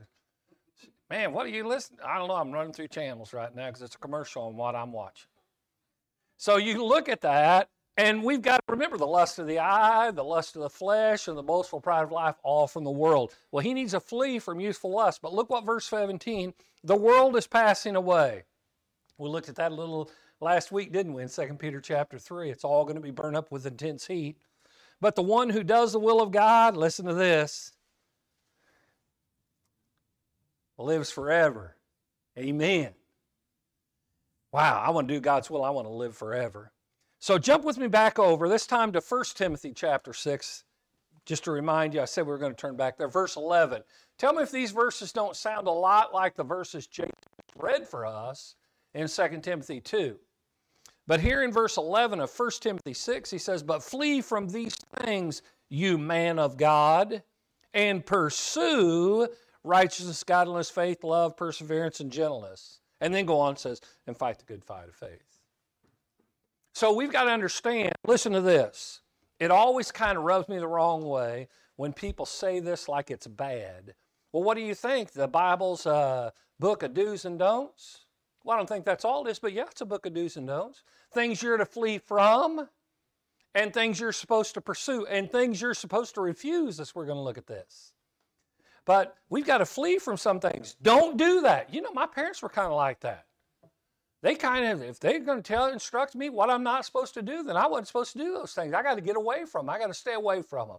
Man, 1.09 1.33
what 1.33 1.45
are 1.45 1.49
you 1.49 1.67
listening? 1.67 1.99
I 2.03 2.17
don't 2.17 2.29
know. 2.29 2.35
I'm 2.35 2.51
running 2.51 2.73
through 2.73 2.87
channels 2.87 3.33
right 3.33 3.53
now 3.53 3.67
because 3.67 3.81
it's 3.81 3.95
a 3.95 3.99
commercial 3.99 4.43
on 4.43 4.55
what 4.55 4.73
I'm 4.73 4.93
watching. 4.93 5.27
So 6.37 6.55
you 6.55 6.83
look 6.83 7.09
at 7.09 7.21
that, 7.21 7.69
and 7.97 8.23
we've 8.23 8.41
got 8.41 8.57
to 8.57 8.73
remember 8.73 8.97
the 8.97 9.07
lust 9.07 9.39
of 9.39 9.47
the 9.47 9.59
eye, 9.59 10.11
the 10.11 10.23
lust 10.23 10.55
of 10.55 10.61
the 10.61 10.69
flesh, 10.69 11.27
and 11.27 11.37
the 11.37 11.43
boastful 11.43 11.79
pride 11.79 12.03
of 12.03 12.11
life, 12.11 12.35
all 12.43 12.67
from 12.67 12.83
the 12.83 12.91
world. 12.91 13.33
Well, 13.51 13.63
he 13.63 13.73
needs 13.73 13.91
to 13.91 14.01
flee 14.01 14.39
from 14.39 14.59
youthful 14.59 14.91
lust. 14.91 15.21
But 15.21 15.33
look 15.33 15.49
what 15.49 15.65
verse 15.65 15.85
17 15.85 16.53
the 16.83 16.95
world 16.95 17.35
is 17.37 17.47
passing 17.47 17.95
away. 17.95 18.43
We 19.17 19.29
looked 19.29 19.49
at 19.49 19.55
that 19.55 19.71
a 19.71 19.75
little 19.75 20.11
last 20.41 20.71
week, 20.71 20.91
didn't 20.91 21.13
we, 21.13 21.23
in 21.23 21.29
2 21.29 21.55
Peter 21.57 21.79
chapter 21.79 22.19
3. 22.19 22.51
It's 22.51 22.65
all 22.65 22.83
going 22.83 22.95
to 22.97 23.01
be 23.01 23.11
burned 23.11 23.37
up 23.37 23.51
with 23.51 23.65
intense 23.65 24.07
heat. 24.07 24.37
But 24.99 25.15
the 25.15 25.23
one 25.23 25.49
who 25.49 25.63
does 25.63 25.93
the 25.93 25.99
will 25.99 26.21
of 26.21 26.31
God, 26.31 26.75
listen 26.75 27.05
to 27.05 27.13
this, 27.13 27.71
lives 30.77 31.11
forever. 31.11 31.75
Amen. 32.37 32.93
Wow, 34.51 34.81
I 34.85 34.91
want 34.91 35.07
to 35.07 35.13
do 35.13 35.19
God's 35.19 35.49
will. 35.49 35.63
I 35.63 35.69
want 35.69 35.87
to 35.87 35.93
live 35.93 36.15
forever. 36.15 36.71
So 37.25 37.39
jump 37.39 37.63
with 37.63 37.79
me 37.79 37.87
back 37.87 38.19
over, 38.19 38.47
this 38.47 38.67
time 38.67 38.91
to 38.91 38.99
1 38.99 39.23
Timothy 39.33 39.73
chapter 39.75 40.13
6. 40.13 40.63
Just 41.25 41.43
to 41.45 41.51
remind 41.51 41.95
you, 41.95 42.01
I 42.01 42.05
said 42.05 42.27
we 42.27 42.31
were 42.31 42.37
going 42.37 42.51
to 42.51 42.55
turn 42.55 42.75
back 42.75 42.99
there. 42.99 43.07
Verse 43.07 43.35
11. 43.35 43.81
Tell 44.19 44.31
me 44.31 44.43
if 44.43 44.51
these 44.51 44.69
verses 44.69 45.11
don't 45.11 45.35
sound 45.35 45.65
a 45.65 45.71
lot 45.71 46.13
like 46.13 46.35
the 46.35 46.43
verses 46.43 46.85
James 46.85 47.09
read 47.57 47.87
for 47.87 48.05
us 48.05 48.53
in 48.93 49.07
2 49.07 49.39
Timothy 49.41 49.81
2. 49.81 50.19
But 51.07 51.19
here 51.19 51.43
in 51.43 51.51
verse 51.51 51.77
11 51.77 52.19
of 52.19 52.31
1 52.31 52.51
Timothy 52.61 52.93
6, 52.93 53.31
he 53.31 53.39
says, 53.39 53.63
But 53.63 53.81
flee 53.81 54.21
from 54.21 54.47
these 54.47 54.75
things, 54.97 55.41
you 55.67 55.97
man 55.97 56.37
of 56.37 56.57
God, 56.57 57.23
and 57.73 58.05
pursue 58.05 59.27
righteousness, 59.63 60.23
godliness, 60.23 60.69
faith, 60.69 61.03
love, 61.03 61.35
perseverance, 61.35 62.01
and 62.01 62.11
gentleness. 62.11 62.81
And 63.01 63.15
then 63.15 63.25
go 63.25 63.39
on 63.39 63.49
and 63.49 63.57
says, 63.57 63.81
And 64.05 64.15
fight 64.15 64.37
the 64.37 64.45
good 64.45 64.63
fight 64.63 64.89
of 64.89 64.93
faith. 64.93 65.34
So 66.75 66.91
we've 66.91 67.11
got 67.11 67.23
to 67.23 67.31
understand, 67.31 67.93
listen 68.05 68.33
to 68.33 68.41
this. 68.41 68.99
It 69.39 69.49
always 69.49 69.93
kind 69.93 70.17
of 70.17 70.25
rubs 70.25 70.49
me 70.49 70.59
the 70.59 70.67
wrong 70.67 71.03
way 71.05 71.47
when 71.77 71.93
people 71.93 72.25
say 72.25 72.59
this 72.59 72.89
like 72.89 73.09
it's 73.09 73.27
bad. 73.27 73.95
Well, 74.33 74.43
what 74.43 74.57
do 74.57 74.61
you 74.61 74.75
think? 74.75 75.11
The 75.11 75.29
Bible's 75.29 75.85
a 75.85 76.33
book 76.59 76.83
of 76.83 76.93
do's 76.93 77.23
and 77.23 77.39
don'ts? 77.39 78.03
Well, 78.43 78.55
I 78.55 78.59
don't 78.59 78.67
think 78.67 78.83
that's 78.83 79.05
all 79.05 79.25
it 79.25 79.31
is, 79.31 79.39
but 79.39 79.53
yeah, 79.53 79.67
it's 79.71 79.79
a 79.79 79.85
book 79.85 80.05
of 80.05 80.13
do's 80.13 80.35
and 80.35 80.47
don'ts. 80.47 80.83
Things 81.13 81.41
you're 81.41 81.55
to 81.55 81.65
flee 81.65 81.97
from 81.97 82.67
and 83.53 83.73
things 83.73 83.97
you're 83.97 84.11
supposed 84.11 84.53
to 84.55 84.61
pursue 84.61 85.05
and 85.05 85.31
things 85.31 85.61
you're 85.61 85.73
supposed 85.73 86.13
to 86.15 86.21
refuse 86.21 86.81
as 86.81 86.93
we're 86.93 87.05
going 87.05 87.17
to 87.17 87.23
look 87.23 87.37
at 87.37 87.47
this. 87.47 87.93
But 88.83 89.15
we've 89.29 89.47
got 89.47 89.59
to 89.59 89.65
flee 89.65 89.97
from 89.97 90.17
some 90.17 90.41
things. 90.41 90.75
Don't 90.81 91.15
do 91.15 91.39
that. 91.39 91.73
You 91.73 91.81
know, 91.81 91.93
my 91.93 92.05
parents 92.05 92.41
were 92.41 92.49
kind 92.49 92.67
of 92.67 92.73
like 92.73 92.99
that. 92.99 93.27
They 94.21 94.35
kind 94.35 94.65
of, 94.65 94.81
if 94.81 94.99
they're 94.99 95.19
going 95.19 95.43
to 95.43 95.47
tell, 95.47 95.67
instruct 95.67 96.15
me 96.15 96.29
what 96.29 96.49
I'm 96.49 96.63
not 96.63 96.85
supposed 96.85 97.13
to 97.13 97.21
do, 97.21 97.43
then 97.43 97.57
I 97.57 97.67
wasn't 97.67 97.87
supposed 97.87 98.13
to 98.13 98.19
do 98.19 98.33
those 98.33 98.53
things. 98.53 98.73
I 98.73 98.81
got 98.81 98.95
to 98.95 99.01
get 99.01 99.15
away 99.15 99.45
from 99.45 99.67
them. 99.67 99.75
I 99.75 99.79
got 99.79 99.87
to 99.87 99.93
stay 99.93 100.13
away 100.13 100.41
from 100.41 100.69
them. 100.69 100.77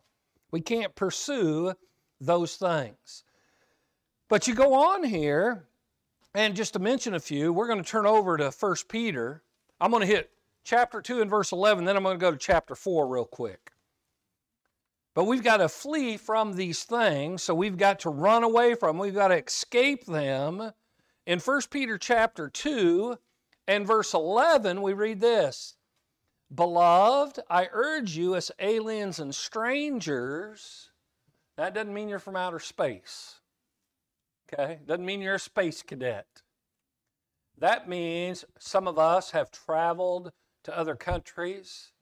We 0.51 0.61
can't 0.61 0.95
pursue 0.95 1.75
those 2.21 2.57
things. 2.57 3.25
But 4.29 4.49
you 4.49 4.55
go 4.55 4.75
on 4.75 5.05
here, 5.05 5.65
and 6.35 6.57
just 6.57 6.73
to 6.73 6.79
mention 6.81 7.15
a 7.15 7.21
few, 7.21 7.53
we're 7.53 7.69
going 7.69 7.83
to 7.83 7.89
turn 7.89 8.07
over 8.07 8.37
to 8.37 8.51
1 8.51 8.77
Peter. 8.89 9.43
I'm 9.81 9.91
going 9.91 10.01
to 10.01 10.07
hit 10.07 10.31
chapter 10.65 11.01
2 11.01 11.21
and 11.21 11.31
verse 11.31 11.53
11, 11.53 11.85
then 11.85 11.97
I'm 11.97 12.03
going 12.03 12.19
to 12.19 12.21
go 12.21 12.33
to 12.33 12.37
chapter 12.37 12.75
4 12.75 13.07
real 13.07 13.25
quick. 13.25 13.71
But 15.15 15.25
we've 15.25 15.45
got 15.45 15.59
to 15.59 15.69
flee 15.69 16.17
from 16.17 16.55
these 16.55 16.83
things, 16.85 17.43
so 17.43 17.55
we've 17.55 17.79
got 17.79 18.01
to 18.01 18.11
run 18.11 18.43
away 18.43 18.75
from 18.75 18.97
them. 18.97 18.99
We've 18.99 19.15
got 19.15 19.29
to 19.29 19.43
escape 19.43 20.05
them. 20.05 20.73
In 21.25 21.39
1 21.39 21.61
Peter 21.71 21.97
chapter 21.97 22.49
2 22.49 23.17
and 23.67 23.87
verse 23.87 24.15
11, 24.15 24.83
we 24.83 24.93
read 24.93 25.21
this 25.21 25.77
Beloved, 26.55 27.41
I 27.51 27.69
urge 27.73 28.17
you 28.17 28.37
as 28.37 28.53
aliens 28.59 29.19
and 29.19 29.35
strangers. 29.35 30.91
That 31.57 31.75
doesn't 31.75 31.93
mean 31.93 32.09
you're 32.09 32.19
from 32.19 32.37
outer 32.37 32.61
space. 32.61 33.41
Okay? 34.53 34.79
Doesn't 34.87 35.05
mean 35.05 35.21
you're 35.21 35.35
a 35.35 35.41
space 35.41 35.83
cadet. 35.83 36.27
That 37.59 37.89
means 37.89 38.45
some 38.59 38.87
of 38.87 38.99
us 38.99 39.31
have 39.31 39.51
traveled 39.51 40.31
to 40.65 40.77
other 40.77 40.95
countries 40.95 41.93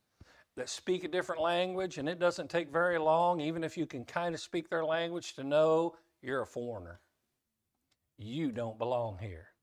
that 0.57 0.69
speak 0.69 1.05
a 1.05 1.09
different 1.09 1.41
language, 1.41 1.99
and 1.99 2.09
it 2.09 2.19
doesn't 2.19 2.51
take 2.51 2.71
very 2.71 2.99
long, 2.99 3.41
even 3.41 3.65
if 3.65 3.77
you 3.77 3.87
can 3.87 4.05
kind 4.05 4.35
of 4.35 4.41
speak 4.41 4.69
their 4.69 4.85
language, 4.85 5.35
to 5.35 5.45
know 5.45 5.95
you're 6.23 6.43
a 6.43 6.47
foreigner. 6.47 7.01
You 8.19 8.53
don't 8.53 8.79
belong 8.79 9.19
here. 9.19 9.54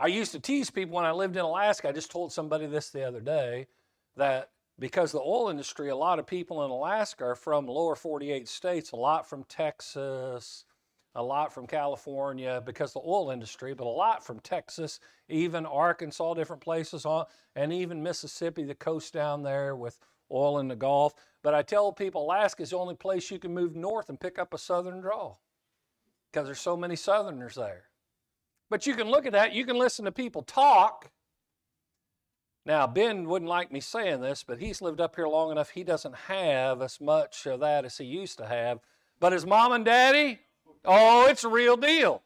I 0.00 0.06
used 0.06 0.32
to 0.32 0.40
tease 0.40 0.70
people 0.70 0.94
when 0.94 1.04
I 1.04 1.12
lived 1.12 1.36
in 1.36 1.42
Alaska. 1.42 1.88
I 1.88 1.92
just 1.92 2.10
told 2.10 2.32
somebody 2.32 2.66
this 2.66 2.90
the 2.90 3.04
other 3.04 3.20
day 3.20 3.66
that 4.16 4.50
because 4.78 5.10
the 5.10 5.20
oil 5.20 5.48
industry, 5.48 5.88
a 5.88 5.96
lot 5.96 6.20
of 6.20 6.26
people 6.26 6.64
in 6.64 6.70
Alaska 6.70 7.24
are 7.24 7.34
from 7.34 7.66
lower 7.66 7.96
48 7.96 8.48
states, 8.48 8.92
a 8.92 8.96
lot 8.96 9.28
from 9.28 9.42
Texas, 9.44 10.64
a 11.16 11.22
lot 11.22 11.52
from 11.52 11.66
California 11.66 12.62
because 12.64 12.92
the 12.92 13.00
oil 13.04 13.32
industry, 13.32 13.74
but 13.74 13.86
a 13.86 13.90
lot 13.90 14.24
from 14.24 14.38
Texas, 14.40 15.00
even 15.28 15.66
Arkansas, 15.66 16.34
different 16.34 16.62
places, 16.62 17.04
on, 17.04 17.26
and 17.56 17.72
even 17.72 18.00
Mississippi, 18.00 18.62
the 18.62 18.76
coast 18.76 19.12
down 19.12 19.42
there 19.42 19.74
with 19.74 19.98
oil 20.30 20.60
in 20.60 20.68
the 20.68 20.76
Gulf. 20.76 21.14
But 21.42 21.54
I 21.54 21.62
tell 21.62 21.92
people 21.92 22.24
Alaska 22.24 22.62
is 22.62 22.70
the 22.70 22.78
only 22.78 22.94
place 22.94 23.32
you 23.32 23.40
can 23.40 23.52
move 23.52 23.74
north 23.74 24.10
and 24.10 24.20
pick 24.20 24.38
up 24.38 24.54
a 24.54 24.58
southern 24.58 25.00
draw 25.00 25.34
because 26.30 26.46
there's 26.46 26.60
so 26.60 26.76
many 26.76 26.94
southerners 26.94 27.56
there. 27.56 27.87
But 28.70 28.86
you 28.86 28.94
can 28.94 29.10
look 29.10 29.26
at 29.26 29.32
that, 29.32 29.52
you 29.52 29.64
can 29.64 29.78
listen 29.78 30.04
to 30.04 30.12
people 30.12 30.42
talk. 30.42 31.10
Now, 32.66 32.86
Ben 32.86 33.26
wouldn't 33.26 33.48
like 33.48 33.72
me 33.72 33.80
saying 33.80 34.20
this, 34.20 34.42
but 34.42 34.60
he's 34.60 34.82
lived 34.82 35.00
up 35.00 35.16
here 35.16 35.26
long 35.28 35.50
enough, 35.50 35.70
he 35.70 35.84
doesn't 35.84 36.14
have 36.14 36.82
as 36.82 37.00
much 37.00 37.46
of 37.46 37.60
that 37.60 37.84
as 37.84 37.96
he 37.96 38.04
used 38.04 38.36
to 38.38 38.46
have. 38.46 38.80
But 39.20 39.32
his 39.32 39.46
mom 39.46 39.72
and 39.72 39.84
daddy, 39.84 40.40
Oh, 40.84 41.26
it's 41.28 41.44
a 41.44 41.48
real 41.48 41.76
deal. 41.76 42.22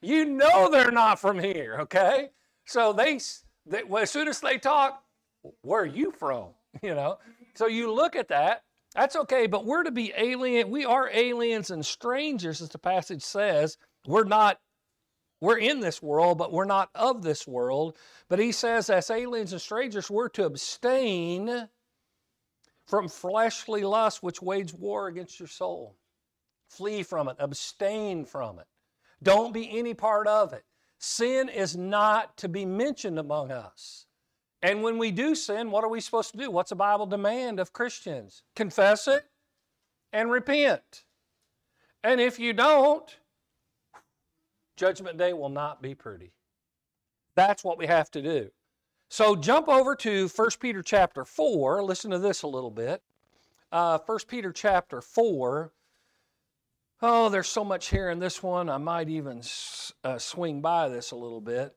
You 0.00 0.24
know 0.24 0.70
they're 0.70 0.90
not 0.90 1.20
from 1.20 1.38
here, 1.38 1.78
okay? 1.80 2.30
So 2.64 2.92
they, 2.92 3.20
they 3.66 3.84
well, 3.84 4.02
as 4.02 4.10
soon 4.10 4.28
as 4.28 4.40
they 4.40 4.58
talk, 4.58 5.02
where 5.62 5.82
are 5.82 5.86
you 5.86 6.12
from? 6.12 6.48
You 6.82 6.94
know? 6.94 7.18
So 7.54 7.66
you 7.66 7.92
look 7.92 8.16
at 8.16 8.28
that, 8.28 8.62
that's 8.94 9.14
okay, 9.14 9.46
but 9.46 9.66
we're 9.66 9.82
to 9.82 9.90
be 9.90 10.10
alien. 10.16 10.70
We 10.70 10.86
are 10.86 11.10
aliens 11.12 11.70
and 11.70 11.84
strangers, 11.84 12.62
as 12.62 12.70
the 12.70 12.78
passage 12.78 13.22
says. 13.22 13.76
We're 14.06 14.24
not, 14.24 14.58
we're 15.42 15.58
in 15.58 15.80
this 15.80 16.00
world, 16.00 16.38
but 16.38 16.52
we're 16.52 16.64
not 16.64 16.88
of 16.94 17.24
this 17.24 17.48
world. 17.48 17.96
But 18.28 18.38
he 18.38 18.52
says, 18.52 18.88
as 18.88 19.10
aliens 19.10 19.50
and 19.50 19.60
strangers, 19.60 20.08
we're 20.08 20.28
to 20.28 20.44
abstain 20.44 21.68
from 22.86 23.08
fleshly 23.08 23.82
lust 23.82 24.22
which 24.22 24.40
wage 24.40 24.72
war 24.72 25.08
against 25.08 25.40
your 25.40 25.48
soul. 25.48 25.96
Flee 26.68 27.02
from 27.02 27.28
it, 27.28 27.34
abstain 27.40 28.24
from 28.24 28.60
it. 28.60 28.66
Don't 29.20 29.52
be 29.52 29.76
any 29.76 29.94
part 29.94 30.28
of 30.28 30.52
it. 30.52 30.62
Sin 30.98 31.48
is 31.48 31.76
not 31.76 32.36
to 32.36 32.48
be 32.48 32.64
mentioned 32.64 33.18
among 33.18 33.50
us. 33.50 34.06
And 34.62 34.80
when 34.80 34.96
we 34.96 35.10
do 35.10 35.34
sin, 35.34 35.72
what 35.72 35.82
are 35.82 35.90
we 35.90 36.00
supposed 36.00 36.30
to 36.30 36.38
do? 36.38 36.52
What's 36.52 36.70
the 36.70 36.76
Bible 36.76 37.06
demand 37.06 37.58
of 37.58 37.72
Christians? 37.72 38.44
Confess 38.54 39.08
it 39.08 39.24
and 40.12 40.30
repent. 40.30 41.02
And 42.04 42.20
if 42.20 42.38
you 42.38 42.52
don't, 42.52 43.12
Judgment 44.76 45.18
Day 45.18 45.32
will 45.32 45.48
not 45.48 45.82
be 45.82 45.94
pretty. 45.94 46.32
That's 47.34 47.64
what 47.64 47.78
we 47.78 47.86
have 47.86 48.10
to 48.12 48.22
do. 48.22 48.50
So 49.08 49.36
jump 49.36 49.68
over 49.68 49.94
to 49.96 50.28
1 50.28 50.48
Peter 50.60 50.82
chapter 50.82 51.24
4. 51.24 51.82
Listen 51.82 52.10
to 52.10 52.18
this 52.18 52.42
a 52.42 52.48
little 52.48 52.70
bit. 52.70 53.02
Uh, 53.70 53.98
1 54.06 54.18
Peter 54.28 54.52
chapter 54.52 55.00
4 55.00 55.72
Oh, 57.04 57.28
there's 57.28 57.48
so 57.48 57.64
much 57.64 57.88
here 57.88 58.10
in 58.10 58.20
this 58.20 58.44
one. 58.44 58.68
I 58.68 58.78
might 58.78 59.08
even 59.08 59.42
uh, 60.04 60.18
swing 60.18 60.60
by 60.60 60.88
this 60.88 61.10
a 61.10 61.16
little 61.16 61.40
bit 61.40 61.74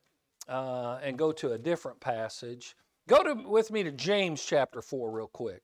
uh, 0.48 1.00
and 1.02 1.18
go 1.18 1.32
to 1.32 1.52
a 1.52 1.58
different 1.58 1.98
passage. 1.98 2.76
Go 3.08 3.24
to, 3.24 3.34
with 3.34 3.72
me 3.72 3.82
to 3.82 3.90
James 3.90 4.44
chapter 4.44 4.80
4 4.80 5.10
real 5.10 5.26
quick. 5.26 5.62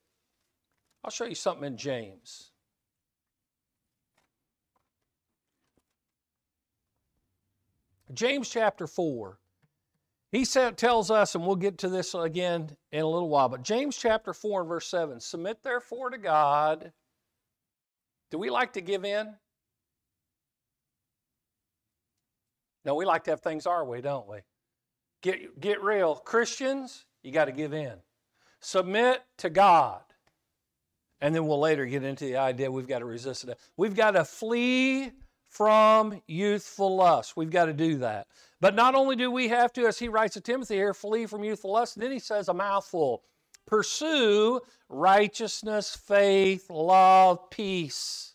I'll 1.04 1.12
show 1.12 1.26
you 1.26 1.36
something 1.36 1.64
in 1.64 1.76
James. 1.76 2.50
James 8.12 8.48
chapter 8.48 8.86
4. 8.86 9.38
He 10.30 10.46
said, 10.46 10.78
tells 10.78 11.10
us, 11.10 11.34
and 11.34 11.46
we'll 11.46 11.56
get 11.56 11.78
to 11.78 11.88
this 11.88 12.14
again 12.14 12.74
in 12.90 13.02
a 13.02 13.08
little 13.08 13.28
while, 13.28 13.50
but 13.50 13.62
James 13.62 13.96
chapter 13.96 14.32
4 14.32 14.62
and 14.62 14.68
verse 14.68 14.86
7 14.88 15.20
Submit 15.20 15.62
therefore 15.62 16.10
to 16.10 16.18
God. 16.18 16.92
Do 18.30 18.38
we 18.38 18.48
like 18.48 18.72
to 18.74 18.80
give 18.80 19.04
in? 19.04 19.34
No, 22.84 22.94
we 22.94 23.04
like 23.04 23.24
to 23.24 23.30
have 23.30 23.40
things 23.40 23.66
our 23.66 23.84
way, 23.84 24.00
don't 24.00 24.26
we? 24.26 24.38
Get, 25.20 25.60
get 25.60 25.82
real. 25.82 26.16
Christians, 26.16 27.04
you 27.22 27.30
got 27.30 27.44
to 27.44 27.52
give 27.52 27.74
in. 27.74 27.94
Submit 28.60 29.22
to 29.38 29.50
God. 29.50 30.00
And 31.20 31.34
then 31.34 31.46
we'll 31.46 31.60
later 31.60 31.86
get 31.86 32.02
into 32.02 32.24
the 32.24 32.38
idea 32.38 32.70
we've 32.70 32.88
got 32.88 33.00
to 33.00 33.04
resist 33.04 33.44
it. 33.44 33.58
We've 33.76 33.94
got 33.94 34.12
to 34.12 34.24
flee 34.24 35.12
from 35.52 36.22
youthful 36.26 36.96
lust. 36.96 37.36
We've 37.36 37.50
got 37.50 37.66
to 37.66 37.74
do 37.74 37.98
that. 37.98 38.26
But 38.60 38.74
not 38.74 38.94
only 38.94 39.16
do 39.16 39.30
we 39.30 39.48
have 39.48 39.72
to, 39.74 39.86
as 39.86 39.98
he 39.98 40.08
writes 40.08 40.34
to 40.34 40.40
Timothy 40.40 40.76
here, 40.76 40.94
flee 40.94 41.26
from 41.26 41.44
youthful 41.44 41.72
lust, 41.72 41.98
then 41.98 42.10
he 42.10 42.18
says 42.18 42.48
a 42.48 42.54
mouthful 42.54 43.22
pursue 43.66 44.60
righteousness, 44.88 45.94
faith, 45.94 46.68
love, 46.68 47.50
peace 47.50 48.34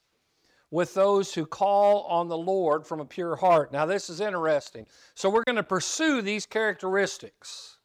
with 0.72 0.94
those 0.94 1.34
who 1.34 1.46
call 1.46 2.04
on 2.04 2.28
the 2.28 2.38
Lord 2.38 2.86
from 2.86 3.00
a 3.00 3.06
pure 3.06 3.36
heart. 3.36 3.72
Now, 3.72 3.86
this 3.86 4.10
is 4.10 4.22
interesting. 4.22 4.86
So, 5.16 5.30
we're 5.30 5.44
going 5.44 5.58
to 5.58 5.64
pursue 5.64 6.22
these 6.22 6.46
characteristics. 6.46 7.78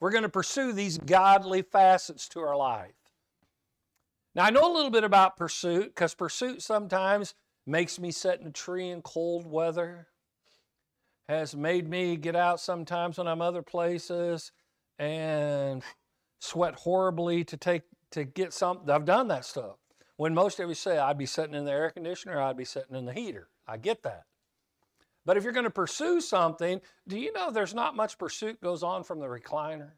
We're 0.00 0.10
going 0.10 0.22
to 0.22 0.28
pursue 0.30 0.72
these 0.72 0.96
godly 0.96 1.62
facets 1.62 2.28
to 2.30 2.40
our 2.40 2.56
life. 2.56 2.94
Now, 4.34 4.44
I 4.44 4.50
know 4.50 4.70
a 4.70 4.74
little 4.74 4.90
bit 4.90 5.04
about 5.04 5.36
pursuit 5.36 5.94
because 5.94 6.14
pursuit 6.14 6.62
sometimes 6.62 7.34
makes 7.70 7.98
me 7.98 8.10
sit 8.10 8.40
in 8.40 8.48
a 8.48 8.52
tree 8.52 8.90
in 8.90 9.00
cold 9.02 9.46
weather, 9.46 10.08
has 11.28 11.54
made 11.54 11.88
me 11.88 12.16
get 12.16 12.34
out 12.34 12.60
sometimes 12.60 13.18
when 13.18 13.28
I'm 13.28 13.40
other 13.40 13.62
places 13.62 14.50
and 14.98 15.82
sweat 16.40 16.74
horribly 16.74 17.44
to 17.44 17.56
take 17.56 17.82
to 18.10 18.24
get 18.24 18.52
something. 18.52 18.90
I've 18.90 19.04
done 19.04 19.28
that 19.28 19.44
stuff. 19.44 19.76
When 20.16 20.34
most 20.34 20.58
of 20.58 20.68
you 20.68 20.74
say, 20.74 20.98
I'd 20.98 21.16
be 21.16 21.26
sitting 21.26 21.54
in 21.54 21.64
the 21.64 21.70
air 21.70 21.90
conditioner, 21.90 22.40
I'd 22.40 22.56
be 22.56 22.64
sitting 22.64 22.96
in 22.96 23.06
the 23.06 23.12
heater. 23.12 23.48
I 23.68 23.76
get 23.76 24.02
that. 24.02 24.24
But 25.24 25.36
if 25.36 25.44
you're 25.44 25.52
going 25.52 25.64
to 25.64 25.70
pursue 25.70 26.20
something, 26.20 26.80
do 27.06 27.18
you 27.18 27.32
know 27.32 27.52
there's 27.52 27.74
not 27.74 27.94
much 27.94 28.18
pursuit 28.18 28.60
goes 28.60 28.82
on 28.82 29.04
from 29.04 29.20
the 29.20 29.26
recliner? 29.26 29.92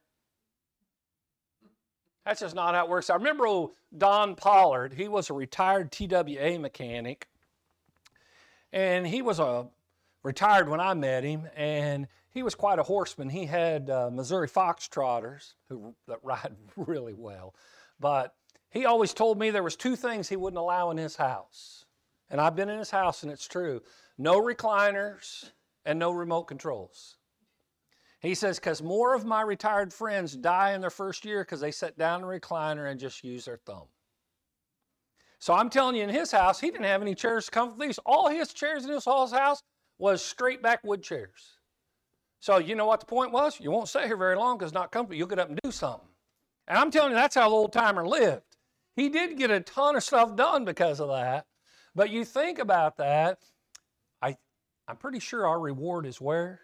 That's 2.27 2.41
just 2.41 2.55
not 2.55 2.75
how 2.75 2.85
it 2.85 2.91
works. 2.91 3.09
I 3.09 3.15
remember 3.15 3.47
old 3.47 3.73
Don 3.97 4.35
Pollard, 4.35 4.93
he 4.93 5.09
was 5.09 5.31
a 5.31 5.33
retired 5.33 5.91
TWA 5.91 6.59
mechanic. 6.59 7.29
And 8.73 9.07
he 9.07 9.23
was 9.23 9.39
a 9.39 9.67
retired 10.23 10.69
when 10.69 10.81
I 10.81 10.95
met 10.95 11.25
him, 11.25 11.49
and 11.57 12.07
he 12.31 12.43
was 12.43 12.55
quite 12.55 12.79
a 12.79 12.85
horseman. 12.85 13.29
He 13.29 13.47
had 13.47 13.91
uh, 13.91 14.11
Missouri 14.11 14.49
Foxtrotters 14.49 15.55
who 15.69 15.95
that 16.09 16.19
ride 16.23 16.55
really 16.77 17.15
well. 17.15 17.55
But 18.01 18.35
he 18.71 18.87
always 18.87 19.13
told 19.13 19.39
me 19.39 19.51
there 19.51 19.63
was 19.63 19.77
two 19.77 19.97
things 19.97 20.29
he 20.29 20.37
wouldn't 20.37 20.59
allow 20.59 20.91
in 20.91 20.97
his 20.97 21.17
house. 21.17 21.85
And 22.31 22.41
I've 22.41 22.57
been 22.57 22.71
in 22.71 22.79
his 22.79 22.91
house 22.91 23.23
and 23.23 23.31
it's 23.31 23.47
true. 23.47 23.83
No 24.17 24.41
recliners 24.41 25.51
and 25.85 25.99
no 25.99 26.11
remote 26.11 26.45
controls. 26.45 27.19
He 28.21 28.35
says, 28.35 28.59
because 28.59 28.83
more 28.83 29.15
of 29.15 29.27
my 29.27 29.43
retired 29.43 29.93
friends 29.93 30.35
die 30.35 30.73
in 30.73 30.81
their 30.81 30.91
first 30.91 31.25
year 31.25 31.43
because 31.43 31.61
they 31.61 31.73
sit 31.73 31.99
down 31.99 32.21
in 32.21 32.25
a 32.25 32.29
recliner 32.29 32.91
and 32.91 32.99
just 32.99 33.25
use 33.25 33.45
their 33.45 33.59
thumb. 33.59 33.89
So 35.43 35.55
I'm 35.55 35.71
telling 35.71 35.97
you, 35.97 36.05
in 36.05 36.09
his 36.09 36.31
house, 36.31 36.61
he 36.61 36.71
didn't 36.71 36.87
have 36.87 37.03
any 37.03 37.17
chairs 37.17 37.47
to 37.47 37.51
come 37.51 37.75
these. 37.77 37.99
All 38.07 38.29
his 38.29 38.53
chairs 38.53 38.85
in 38.85 38.93
his 38.93 39.05
house 39.05 39.65
was 39.99 40.25
straight 40.25 40.63
back 40.63 40.85
wood 40.85 41.03
chairs. 41.03 41.59
So 42.39 42.59
you 42.59 42.77
know 42.77 42.87
what 42.87 43.01
the 43.01 43.07
point 43.07 43.33
was? 43.33 43.59
You 43.59 43.73
won't 43.73 43.89
stay 43.89 44.07
here 44.07 44.17
very 44.17 44.37
long 44.37 44.57
because 44.57 44.71
it's 44.71 44.75
not 44.75 44.93
comfortable. 44.93 45.17
You'll 45.17 45.27
get 45.27 45.41
up 45.41 45.49
and 45.49 45.59
do 45.65 45.73
something. 45.73 46.07
And 46.69 46.79
I'm 46.79 46.93
telling 46.93 47.11
you, 47.11 47.17
that's 47.17 47.35
how 47.35 47.49
the 47.49 47.57
old 47.57 47.73
timer 47.73 48.07
lived. 48.07 48.57
He 48.95 49.09
did 49.09 49.37
get 49.37 49.51
a 49.51 49.59
ton 49.59 49.97
of 49.97 50.05
stuff 50.05 50.37
done 50.37 50.65
because 50.65 51.01
of 51.01 51.09
that. 51.09 51.47
But 51.93 52.11
you 52.11 52.25
think 52.25 52.61
about 52.61 52.99
that, 52.99 53.41
I, 54.23 54.37
I'm 54.87 54.97
pretty 54.97 55.19
sure 55.19 55.45
our 55.45 55.59
reward 55.59 56.07
is 56.07 56.21
where? 56.21 56.61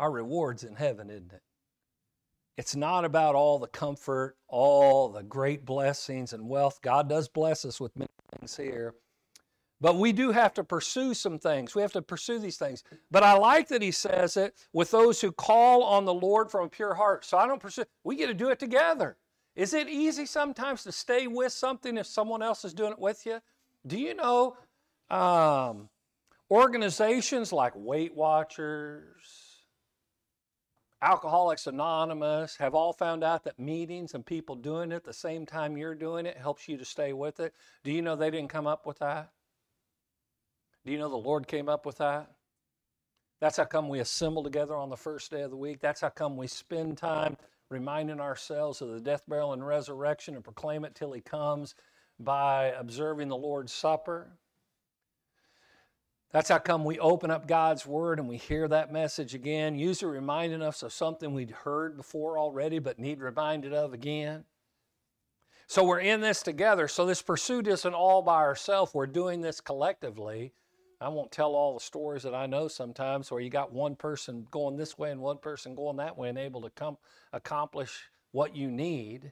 Our 0.00 0.10
reward's 0.10 0.64
in 0.64 0.74
heaven, 0.74 1.10
isn't 1.10 1.32
it? 1.32 1.42
It's 2.56 2.76
not 2.76 3.04
about 3.04 3.34
all 3.34 3.58
the 3.58 3.66
comfort, 3.66 4.36
all 4.48 5.08
the 5.08 5.22
great 5.22 5.64
blessings 5.64 6.32
and 6.32 6.48
wealth. 6.48 6.80
God 6.82 7.08
does 7.08 7.28
bless 7.28 7.64
us 7.64 7.80
with 7.80 7.96
many 7.96 8.10
things 8.38 8.56
here. 8.56 8.94
But 9.80 9.96
we 9.96 10.12
do 10.12 10.30
have 10.30 10.54
to 10.54 10.64
pursue 10.64 11.14
some 11.14 11.38
things. 11.38 11.74
We 11.74 11.82
have 11.82 11.92
to 11.92 12.02
pursue 12.02 12.38
these 12.38 12.56
things. 12.56 12.84
But 13.10 13.22
I 13.22 13.36
like 13.36 13.68
that 13.68 13.82
he 13.82 13.90
says 13.90 14.36
it 14.36 14.54
with 14.72 14.90
those 14.90 15.20
who 15.20 15.32
call 15.32 15.82
on 15.82 16.04
the 16.04 16.14
Lord 16.14 16.50
from 16.50 16.66
a 16.66 16.68
pure 16.68 16.94
heart. 16.94 17.24
So 17.24 17.36
I 17.36 17.46
don't 17.46 17.60
pursue, 17.60 17.84
we 18.04 18.16
get 18.16 18.28
to 18.28 18.34
do 18.34 18.50
it 18.50 18.58
together. 18.58 19.16
Is 19.56 19.74
it 19.74 19.88
easy 19.88 20.26
sometimes 20.26 20.84
to 20.84 20.92
stay 20.92 21.26
with 21.26 21.52
something 21.52 21.96
if 21.96 22.06
someone 22.06 22.42
else 22.42 22.64
is 22.64 22.72
doing 22.72 22.92
it 22.92 22.98
with 22.98 23.26
you? 23.26 23.40
Do 23.86 23.98
you 23.98 24.14
know 24.14 24.56
um, 25.10 25.88
organizations 26.50 27.52
like 27.52 27.72
Weight 27.76 28.14
Watchers, 28.14 29.43
Alcoholics 31.04 31.66
Anonymous 31.66 32.56
have 32.56 32.74
all 32.74 32.94
found 32.94 33.22
out 33.22 33.44
that 33.44 33.58
meetings 33.58 34.14
and 34.14 34.24
people 34.24 34.54
doing 34.54 34.90
it 34.90 35.04
the 35.04 35.12
same 35.12 35.44
time 35.44 35.76
you're 35.76 35.94
doing 35.94 36.24
it 36.24 36.38
helps 36.38 36.66
you 36.66 36.78
to 36.78 36.84
stay 36.86 37.12
with 37.12 37.40
it. 37.40 37.52
Do 37.82 37.92
you 37.92 38.00
know 38.00 38.16
they 38.16 38.30
didn't 38.30 38.48
come 38.48 38.66
up 38.66 38.86
with 38.86 39.00
that? 39.00 39.28
Do 40.86 40.92
you 40.92 40.98
know 40.98 41.10
the 41.10 41.16
Lord 41.16 41.46
came 41.46 41.68
up 41.68 41.84
with 41.84 41.98
that? 41.98 42.30
That's 43.38 43.58
how 43.58 43.66
come 43.66 43.90
we 43.90 44.00
assemble 44.00 44.42
together 44.42 44.74
on 44.74 44.88
the 44.88 44.96
first 44.96 45.30
day 45.30 45.42
of 45.42 45.50
the 45.50 45.58
week. 45.58 45.80
That's 45.80 46.00
how 46.00 46.08
come 46.08 46.38
we 46.38 46.46
spend 46.46 46.96
time 46.96 47.36
reminding 47.68 48.18
ourselves 48.18 48.80
of 48.80 48.88
the 48.88 49.00
death, 49.00 49.24
burial, 49.28 49.52
and 49.52 49.66
resurrection 49.66 50.36
and 50.36 50.42
proclaim 50.42 50.86
it 50.86 50.94
till 50.94 51.12
He 51.12 51.20
comes 51.20 51.74
by 52.18 52.72
observing 52.78 53.28
the 53.28 53.36
Lord's 53.36 53.74
Supper. 53.74 54.38
That's 56.34 56.48
how 56.48 56.58
come 56.58 56.84
we 56.84 56.98
open 56.98 57.30
up 57.30 57.46
God's 57.46 57.86
Word 57.86 58.18
and 58.18 58.28
we 58.28 58.38
hear 58.38 58.66
that 58.66 58.92
message 58.92 59.36
again, 59.36 59.78
usually 59.78 60.16
reminding 60.16 60.62
us 60.62 60.82
of 60.82 60.92
something 60.92 61.32
we'd 61.32 61.52
heard 61.52 61.96
before 61.96 62.40
already 62.40 62.80
but 62.80 62.98
need 62.98 63.20
reminded 63.20 63.72
of 63.72 63.92
again. 63.92 64.42
So 65.68 65.84
we're 65.84 66.00
in 66.00 66.20
this 66.20 66.42
together. 66.42 66.88
So 66.88 67.06
this 67.06 67.22
pursuit 67.22 67.68
isn't 67.68 67.94
all 67.94 68.20
by 68.20 68.38
ourselves, 68.38 68.92
we're 68.92 69.06
doing 69.06 69.42
this 69.42 69.60
collectively. 69.60 70.52
I 71.00 71.08
won't 71.08 71.30
tell 71.30 71.54
all 71.54 71.74
the 71.74 71.84
stories 71.84 72.24
that 72.24 72.34
I 72.34 72.46
know 72.46 72.66
sometimes 72.66 73.30
where 73.30 73.40
you 73.40 73.48
got 73.48 73.72
one 73.72 73.94
person 73.94 74.48
going 74.50 74.76
this 74.76 74.98
way 74.98 75.12
and 75.12 75.20
one 75.20 75.38
person 75.38 75.76
going 75.76 75.98
that 75.98 76.18
way 76.18 76.30
and 76.30 76.38
able 76.38 76.62
to 76.62 76.70
come 76.70 76.98
accomplish 77.32 78.08
what 78.32 78.56
you 78.56 78.72
need. 78.72 79.30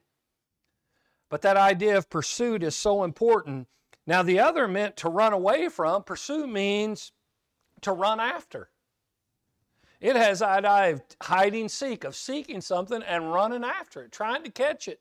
But 1.28 1.42
that 1.42 1.56
idea 1.56 1.96
of 1.96 2.08
pursuit 2.08 2.62
is 2.62 2.76
so 2.76 3.02
important 3.02 3.66
now, 4.06 4.22
the 4.22 4.40
other 4.40 4.66
meant 4.66 4.96
to 4.98 5.08
run 5.08 5.32
away 5.32 5.68
from. 5.68 6.02
Pursue 6.02 6.46
means 6.46 7.12
to 7.82 7.92
run 7.92 8.18
after. 8.18 8.68
It 10.00 10.16
has 10.16 10.40
that 10.40 10.64
idea 10.64 10.94
of 10.94 11.02
hiding, 11.22 11.68
seek, 11.68 12.02
of 12.02 12.16
seeking 12.16 12.60
something 12.60 13.02
and 13.02 13.32
running 13.32 13.62
after 13.62 14.02
it, 14.02 14.10
trying 14.10 14.42
to 14.42 14.50
catch 14.50 14.88
it, 14.88 15.00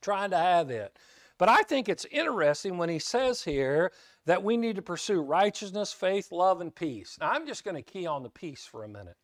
trying 0.00 0.30
to 0.30 0.38
have 0.38 0.70
it. 0.70 0.96
But 1.38 1.48
I 1.48 1.62
think 1.62 1.88
it's 1.88 2.06
interesting 2.10 2.78
when 2.78 2.88
he 2.88 3.00
says 3.00 3.42
here 3.42 3.92
that 4.26 4.44
we 4.44 4.56
need 4.56 4.76
to 4.76 4.82
pursue 4.82 5.20
righteousness, 5.20 5.92
faith, 5.92 6.30
love, 6.30 6.60
and 6.60 6.72
peace. 6.72 7.16
Now, 7.20 7.30
I'm 7.30 7.46
just 7.46 7.64
going 7.64 7.76
to 7.76 7.82
key 7.82 8.06
on 8.06 8.22
the 8.22 8.30
peace 8.30 8.64
for 8.64 8.84
a 8.84 8.88
minute. 8.88 9.16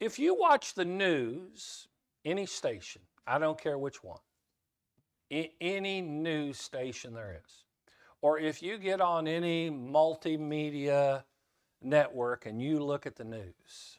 If 0.00 0.18
you 0.18 0.34
watch 0.34 0.74
the 0.74 0.84
news, 0.84 1.86
any 2.24 2.46
station, 2.46 3.02
I 3.24 3.38
don't 3.38 3.60
care 3.60 3.78
which 3.78 4.02
one, 4.02 4.18
any 5.60 6.00
news 6.00 6.58
station 6.58 7.14
there 7.14 7.40
is, 7.44 7.64
or 8.20 8.38
if 8.38 8.62
you 8.62 8.78
get 8.78 9.00
on 9.00 9.26
any 9.26 9.70
multimedia 9.70 11.24
network 11.80 12.46
and 12.46 12.60
you 12.60 12.82
look 12.82 13.06
at 13.06 13.16
the 13.16 13.24
news, 13.24 13.98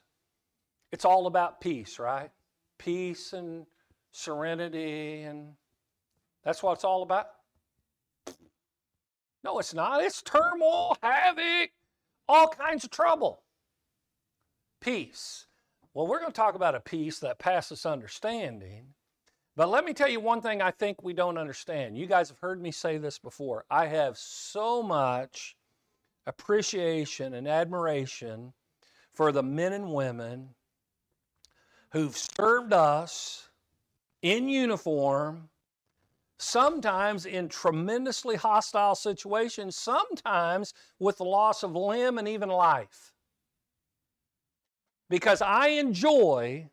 it's 0.92 1.06
all 1.06 1.28
about 1.28 1.60
peace, 1.60 1.98
right? 1.98 2.30
Peace 2.78 3.34
and 3.34 3.66
serenity, 4.12 5.24
and 5.24 5.54
that's 6.44 6.62
what 6.62 6.74
it's 6.74 6.84
all 6.84 7.02
about. 7.02 7.28
No, 9.44 9.60
it's 9.60 9.74
not. 9.74 10.04
It's 10.04 10.22
turmoil, 10.22 10.96
havoc, 11.02 11.72
all 12.30 12.48
kinds 12.48 12.84
of 12.84 12.92
trouble. 12.92 13.42
Peace. 14.80 15.48
Well, 15.94 16.08
we're 16.08 16.20
going 16.20 16.32
to 16.32 16.36
talk 16.36 16.56
about 16.56 16.76
a 16.76 16.80
peace 16.80 17.20
that 17.20 17.40
passes 17.40 17.86
understanding 17.86 18.94
but 19.56 19.70
let 19.70 19.86
me 19.86 19.94
tell 19.94 20.10
you 20.10 20.20
one 20.20 20.42
thing 20.42 20.62
I 20.62 20.72
think 20.72 21.04
we 21.04 21.14
don't 21.14 21.38
understand. 21.38 21.98
You 21.98 22.08
guys 22.08 22.30
have 22.30 22.40
heard 22.40 22.62
me 22.62 22.72
say 22.72 22.98
this 22.98 23.20
before. 23.20 23.66
I 23.70 23.88
have 23.88 24.18
so 24.18 24.82
much 24.82 25.56
appreciation 26.26 27.34
and 27.34 27.48
admiration 27.48 28.54
for 29.14 29.32
the 29.32 29.44
men 29.44 29.74
and 29.74 29.94
women 29.94 30.50
who've 31.92 32.18
served 32.18 32.74
us 32.74 33.50
in 34.24 34.50
uniform, 34.50 35.50
sometimes 36.40 37.26
in 37.28 37.48
tremendously 37.48 38.36
hostile 38.36 38.96
situations, 38.96 39.76
sometimes 39.76 40.74
with 40.98 41.18
the 41.18 41.24
loss 41.26 41.62
of 41.62 41.76
limb 41.76 42.18
and 42.18 42.28
even 42.28 42.50
life. 42.50 43.14
Because 45.10 45.44
I 45.44 45.68
enjoy 45.68 46.70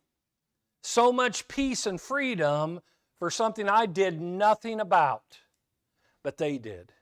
so 0.83 1.13
much 1.13 1.49
peace 1.49 1.87
and 1.87 2.01
freedom 2.01 2.81
for 3.19 3.31
something 3.31 3.69
I 3.69 3.87
did 3.87 4.21
nothing 4.21 4.81
about, 4.81 5.39
but 6.23 6.39
they 6.39 6.59
did. 6.59 6.93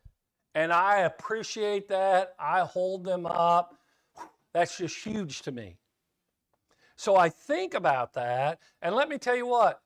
And 0.55 0.73
I 0.73 1.01
appreciate 1.01 1.89
that. 1.89 2.35
I 2.39 2.61
hold 2.61 3.05
them 3.05 3.27
up. 3.27 3.77
That's 4.53 4.79
just 4.79 5.05
huge 5.05 5.43
to 5.43 5.53
me. 5.53 5.77
So 6.97 7.15
I 7.17 7.29
think 7.29 7.75
about 7.75 8.15
that, 8.15 8.59
and 8.83 8.95
let 8.95 9.09
me 9.09 9.19
tell 9.19 9.37
you 9.37 9.47
what 9.47 9.81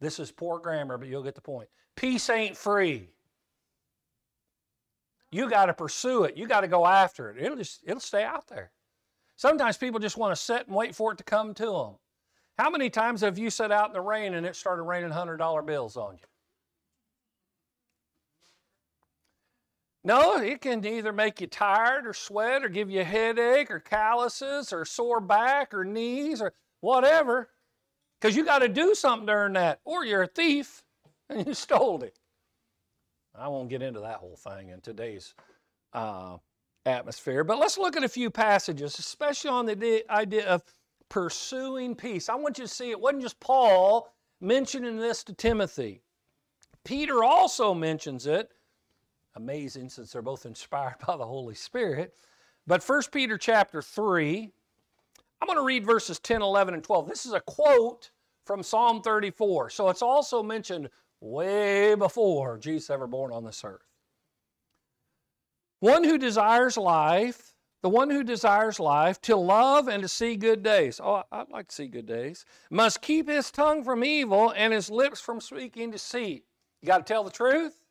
this 0.00 0.18
is 0.18 0.30
poor 0.30 0.58
grammar, 0.58 0.98
but 0.98 1.08
you'll 1.08 1.22
get 1.22 1.34
the 1.34 1.40
point. 1.40 1.68
Peace 1.96 2.28
ain't 2.28 2.56
free. 2.56 3.08
You 5.30 5.48
got 5.48 5.66
to 5.66 5.74
pursue 5.74 6.24
it. 6.24 6.36
You 6.36 6.46
got 6.46 6.60
to 6.60 6.68
go 6.68 6.86
after 6.86 7.30
it. 7.30 7.42
It'll 7.42 7.56
just 7.56 7.80
it'll 7.84 8.00
stay 8.00 8.22
out 8.22 8.46
there. 8.48 8.70
Sometimes 9.36 9.76
people 9.76 9.98
just 10.00 10.16
want 10.16 10.34
to 10.34 10.40
sit 10.40 10.66
and 10.66 10.76
wait 10.76 10.94
for 10.94 11.12
it 11.12 11.18
to 11.18 11.24
come 11.24 11.54
to 11.54 11.66
them. 11.66 11.94
How 12.58 12.70
many 12.70 12.88
times 12.88 13.20
have 13.20 13.38
you 13.38 13.50
sat 13.50 13.70
out 13.70 13.88
in 13.88 13.92
the 13.92 14.00
rain 14.00 14.34
and 14.34 14.46
it 14.46 14.56
started 14.56 14.82
raining 14.82 15.10
$100 15.10 15.66
bills 15.66 15.96
on 15.96 16.14
you? 16.14 16.26
No, 20.02 20.36
it 20.36 20.60
can 20.60 20.84
either 20.86 21.12
make 21.12 21.40
you 21.40 21.48
tired 21.48 22.06
or 22.06 22.12
sweat 22.12 22.64
or 22.64 22.68
give 22.68 22.88
you 22.88 23.00
a 23.00 23.04
headache 23.04 23.70
or 23.70 23.80
calluses 23.80 24.72
or 24.72 24.84
sore 24.84 25.20
back 25.20 25.74
or 25.74 25.84
knees 25.84 26.40
or 26.40 26.54
whatever. 26.80 27.50
Because 28.20 28.36
you 28.36 28.44
got 28.44 28.60
to 28.60 28.68
do 28.68 28.94
something 28.94 29.26
during 29.26 29.54
that, 29.54 29.80
or 29.84 30.04
you're 30.04 30.22
a 30.22 30.28
thief 30.28 30.84
and 31.28 31.46
you 31.46 31.54
stole 31.54 32.02
it. 32.04 32.18
I 33.34 33.48
won't 33.48 33.68
get 33.68 33.82
into 33.82 34.00
that 34.00 34.18
whole 34.18 34.36
thing 34.36 34.70
in 34.70 34.80
today's 34.80 35.34
uh, 35.92 36.38
atmosphere, 36.86 37.44
but 37.44 37.58
let's 37.58 37.76
look 37.76 37.96
at 37.96 38.04
a 38.04 38.08
few 38.08 38.30
passages, 38.30 38.98
especially 38.98 39.50
on 39.50 39.66
the 39.66 40.04
idea 40.08 40.46
of 40.46 40.62
pursuing 41.08 41.94
peace. 41.94 42.28
I 42.28 42.34
want 42.34 42.58
you 42.58 42.64
to 42.64 42.68
see 42.68 42.90
it 42.90 43.00
wasn't 43.00 43.22
just 43.22 43.40
Paul 43.40 44.12
mentioning 44.40 44.98
this 44.98 45.24
to 45.24 45.32
Timothy. 45.32 46.02
Peter 46.84 47.24
also 47.24 47.74
mentions 47.74 48.26
it. 48.26 48.50
Amazing 49.34 49.88
since 49.90 50.12
they're 50.12 50.22
both 50.22 50.46
inspired 50.46 50.96
by 51.06 51.16
the 51.16 51.26
Holy 51.26 51.54
Spirit. 51.54 52.14
But 52.66 52.82
1 52.82 53.02
Peter 53.12 53.38
chapter 53.38 53.80
3, 53.82 54.50
I'm 55.40 55.46
going 55.46 55.58
to 55.58 55.64
read 55.64 55.84
verses 55.84 56.18
10, 56.18 56.42
11, 56.42 56.74
and 56.74 56.82
12. 56.82 57.08
This 57.08 57.26
is 57.26 57.32
a 57.32 57.40
quote 57.40 58.10
from 58.44 58.62
Psalm 58.62 59.02
34. 59.02 59.70
So 59.70 59.88
it's 59.88 60.02
also 60.02 60.42
mentioned 60.42 60.88
way 61.20 61.94
before 61.94 62.58
Jesus 62.58 62.90
ever 62.90 63.06
born 63.06 63.32
on 63.32 63.44
this 63.44 63.62
earth. 63.64 63.82
One 65.80 66.04
who 66.04 66.18
desires 66.18 66.76
life 66.76 67.55
the 67.86 67.90
one 67.90 68.10
who 68.10 68.24
desires 68.24 68.80
life, 68.80 69.20
to 69.20 69.36
love 69.36 69.86
and 69.86 70.02
to 70.02 70.08
see 70.08 70.34
good 70.34 70.60
days. 70.60 71.00
Oh, 71.00 71.22
I'd 71.30 71.50
like 71.50 71.68
to 71.68 71.74
see 71.76 71.86
good 71.86 72.06
days. 72.06 72.44
Must 72.68 73.00
keep 73.00 73.28
his 73.28 73.52
tongue 73.52 73.84
from 73.84 74.02
evil 74.02 74.52
and 74.56 74.72
his 74.72 74.90
lips 74.90 75.20
from 75.20 75.40
speaking 75.40 75.92
deceit. 75.92 76.42
You 76.82 76.86
got 76.88 76.98
to 76.98 77.04
tell 77.04 77.22
the 77.22 77.30
truth. 77.30 77.84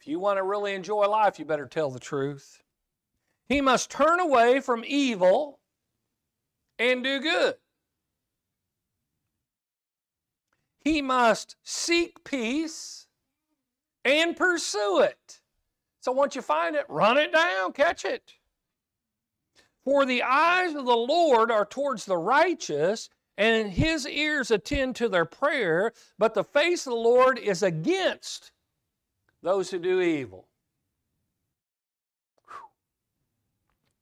If 0.00 0.06
you 0.06 0.18
want 0.18 0.38
to 0.38 0.42
really 0.42 0.72
enjoy 0.72 1.06
life, 1.06 1.38
you 1.38 1.44
better 1.44 1.66
tell 1.66 1.90
the 1.90 2.00
truth. 2.00 2.62
He 3.46 3.60
must 3.60 3.90
turn 3.90 4.20
away 4.20 4.60
from 4.60 4.86
evil 4.86 5.58
and 6.78 7.04
do 7.04 7.20
good. 7.20 7.56
He 10.80 11.02
must 11.02 11.56
seek 11.62 12.24
peace 12.24 13.06
and 14.02 14.34
pursue 14.34 15.00
it. 15.00 15.37
So 16.08 16.12
once 16.12 16.34
you 16.34 16.40
find 16.40 16.74
it, 16.74 16.86
run 16.88 17.18
it 17.18 17.34
down, 17.34 17.74
catch 17.74 18.06
it. 18.06 18.32
For 19.84 20.06
the 20.06 20.22
eyes 20.22 20.74
of 20.74 20.86
the 20.86 20.96
Lord 20.96 21.50
are 21.50 21.66
towards 21.66 22.06
the 22.06 22.16
righteous, 22.16 23.10
and 23.36 23.70
his 23.70 24.08
ears 24.08 24.50
attend 24.50 24.96
to 24.96 25.10
their 25.10 25.26
prayer, 25.26 25.92
but 26.18 26.32
the 26.32 26.44
face 26.44 26.86
of 26.86 26.92
the 26.92 26.98
Lord 26.98 27.38
is 27.38 27.62
against 27.62 28.52
those 29.42 29.70
who 29.70 29.78
do 29.78 30.00
evil. 30.00 30.48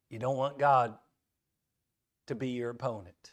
You 0.09 0.21
don't 0.21 0.37
want 0.37 0.61
God 0.61 0.95
to 2.29 2.37
be 2.37 2.51
your 2.51 2.71
opponent. 2.71 3.33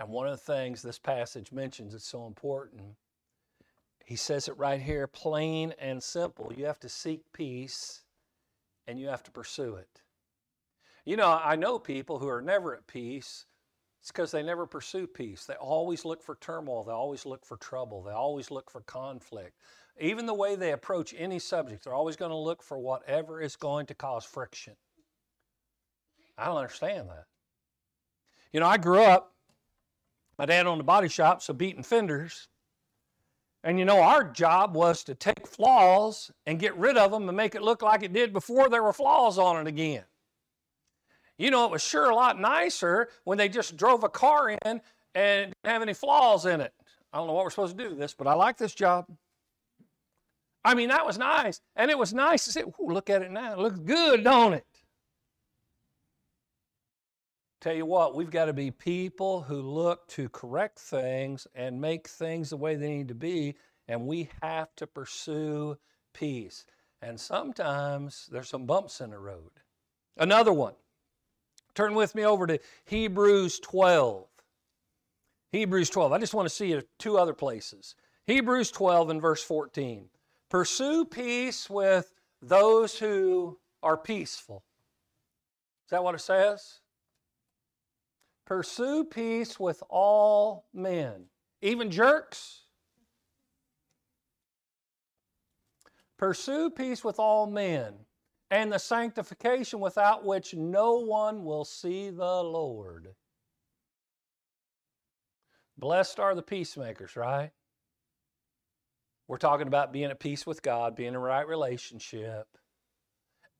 And 0.00 0.08
one 0.08 0.26
of 0.26 0.32
the 0.32 0.52
things 0.52 0.82
this 0.82 0.98
passage 0.98 1.52
mentions 1.52 1.94
is 1.94 2.02
so 2.02 2.26
important. 2.26 2.96
He 4.12 4.16
says 4.16 4.46
it 4.46 4.58
right 4.58 4.78
here, 4.78 5.06
plain 5.06 5.72
and 5.78 6.02
simple. 6.02 6.52
You 6.54 6.66
have 6.66 6.78
to 6.80 6.88
seek 6.90 7.22
peace 7.32 8.02
and 8.86 9.00
you 9.00 9.08
have 9.08 9.22
to 9.22 9.30
pursue 9.30 9.76
it. 9.76 10.02
You 11.06 11.16
know, 11.16 11.40
I 11.42 11.56
know 11.56 11.78
people 11.78 12.18
who 12.18 12.28
are 12.28 12.42
never 12.42 12.76
at 12.76 12.86
peace. 12.86 13.46
It's 14.02 14.12
because 14.12 14.30
they 14.30 14.42
never 14.42 14.66
pursue 14.66 15.06
peace. 15.06 15.46
They 15.46 15.54
always 15.54 16.04
look 16.04 16.22
for 16.22 16.34
turmoil. 16.42 16.84
They 16.84 16.92
always 16.92 17.24
look 17.24 17.46
for 17.46 17.56
trouble. 17.56 18.02
They 18.02 18.12
always 18.12 18.50
look 18.50 18.70
for 18.70 18.82
conflict. 18.82 19.56
Even 19.98 20.26
the 20.26 20.34
way 20.34 20.56
they 20.56 20.72
approach 20.72 21.14
any 21.16 21.38
subject, 21.38 21.84
they're 21.84 21.94
always 21.94 22.16
going 22.16 22.32
to 22.32 22.36
look 22.36 22.62
for 22.62 22.78
whatever 22.78 23.40
is 23.40 23.56
going 23.56 23.86
to 23.86 23.94
cause 23.94 24.26
friction. 24.26 24.74
I 26.36 26.44
don't 26.44 26.58
understand 26.58 27.08
that. 27.08 27.24
You 28.52 28.60
know, 28.60 28.66
I 28.66 28.76
grew 28.76 29.00
up, 29.00 29.32
my 30.38 30.44
dad 30.44 30.66
owned 30.66 30.82
a 30.82 30.84
body 30.84 31.08
shop, 31.08 31.40
so 31.40 31.54
beating 31.54 31.82
fenders. 31.82 32.48
And 33.64 33.78
you 33.78 33.84
know, 33.84 34.00
our 34.00 34.24
job 34.24 34.74
was 34.74 35.04
to 35.04 35.14
take 35.14 35.46
flaws 35.46 36.30
and 36.46 36.58
get 36.58 36.76
rid 36.76 36.96
of 36.96 37.12
them 37.12 37.28
and 37.28 37.36
make 37.36 37.54
it 37.54 37.62
look 37.62 37.82
like 37.82 38.02
it 38.02 38.12
did 38.12 38.32
before 38.32 38.68
there 38.68 38.82
were 38.82 38.92
flaws 38.92 39.38
on 39.38 39.60
it 39.60 39.68
again. 39.68 40.04
You 41.38 41.50
know, 41.50 41.64
it 41.64 41.70
was 41.70 41.82
sure 41.82 42.10
a 42.10 42.14
lot 42.14 42.40
nicer 42.40 43.08
when 43.24 43.38
they 43.38 43.48
just 43.48 43.76
drove 43.76 44.04
a 44.04 44.08
car 44.08 44.50
in 44.50 44.80
and 45.14 45.52
didn't 45.52 45.56
have 45.64 45.82
any 45.82 45.94
flaws 45.94 46.46
in 46.46 46.60
it. 46.60 46.72
I 47.12 47.18
don't 47.18 47.26
know 47.26 47.34
what 47.34 47.44
we're 47.44 47.50
supposed 47.50 47.76
to 47.76 47.84
do 47.84 47.90
with 47.90 47.98
this, 47.98 48.14
but 48.14 48.26
I 48.26 48.34
like 48.34 48.56
this 48.56 48.74
job. 48.74 49.06
I 50.64 50.74
mean, 50.74 50.88
that 50.88 51.06
was 51.06 51.18
nice. 51.18 51.60
And 51.76 51.90
it 51.90 51.98
was 51.98 52.14
nice 52.14 52.44
to 52.44 52.52
say, 52.52 52.64
look 52.78 53.10
at 53.10 53.22
it 53.22 53.30
now. 53.30 53.52
It 53.52 53.58
looks 53.58 53.78
good, 53.78 54.24
don't 54.24 54.54
it? 54.54 54.66
Tell 57.62 57.72
you 57.72 57.86
what, 57.86 58.16
we've 58.16 58.28
got 58.28 58.46
to 58.46 58.52
be 58.52 58.72
people 58.72 59.42
who 59.42 59.62
look 59.62 60.08
to 60.08 60.28
correct 60.30 60.80
things 60.80 61.46
and 61.54 61.80
make 61.80 62.08
things 62.08 62.50
the 62.50 62.56
way 62.56 62.74
they 62.74 62.88
need 62.88 63.06
to 63.06 63.14
be, 63.14 63.54
and 63.86 64.08
we 64.08 64.30
have 64.42 64.74
to 64.74 64.86
pursue 64.88 65.78
peace. 66.12 66.66
And 67.00 67.20
sometimes 67.20 68.28
there's 68.32 68.48
some 68.48 68.66
bumps 68.66 69.00
in 69.00 69.10
the 69.10 69.18
road. 69.20 69.52
Another 70.16 70.52
one. 70.52 70.74
Turn 71.76 71.94
with 71.94 72.16
me 72.16 72.26
over 72.26 72.48
to 72.48 72.58
Hebrews 72.84 73.60
12. 73.60 74.26
Hebrews 75.52 75.88
12. 75.88 76.10
I 76.10 76.18
just 76.18 76.34
want 76.34 76.48
to 76.48 76.54
see 76.54 76.80
two 76.98 77.16
other 77.16 77.32
places. 77.32 77.94
Hebrews 78.26 78.72
12 78.72 79.10
and 79.10 79.22
verse 79.22 79.44
14. 79.44 80.06
Pursue 80.50 81.04
peace 81.04 81.70
with 81.70 82.12
those 82.40 82.98
who 82.98 83.60
are 83.84 83.96
peaceful. 83.96 84.64
Is 85.86 85.90
that 85.90 86.02
what 86.02 86.16
it 86.16 86.20
says? 86.20 86.80
Pursue 88.46 89.04
peace 89.04 89.58
with 89.58 89.82
all 89.88 90.66
men, 90.74 91.26
even 91.60 91.90
jerks. 91.90 92.62
Pursue 96.18 96.70
peace 96.70 97.02
with 97.02 97.18
all 97.18 97.46
men, 97.46 97.94
and 98.50 98.72
the 98.72 98.78
sanctification 98.78 99.80
without 99.80 100.24
which 100.24 100.54
no 100.54 100.94
one 100.94 101.44
will 101.44 101.64
see 101.64 102.10
the 102.10 102.42
Lord. 102.42 103.08
Blessed 105.78 106.20
are 106.20 106.34
the 106.34 106.42
peacemakers, 106.42 107.16
right? 107.16 107.50
We're 109.26 109.38
talking 109.38 109.66
about 109.66 109.92
being 109.92 110.10
at 110.10 110.20
peace 110.20 110.46
with 110.46 110.62
God, 110.62 110.94
being 110.94 111.08
in 111.08 111.14
a 111.14 111.18
right 111.18 111.46
relationship. 111.46 112.46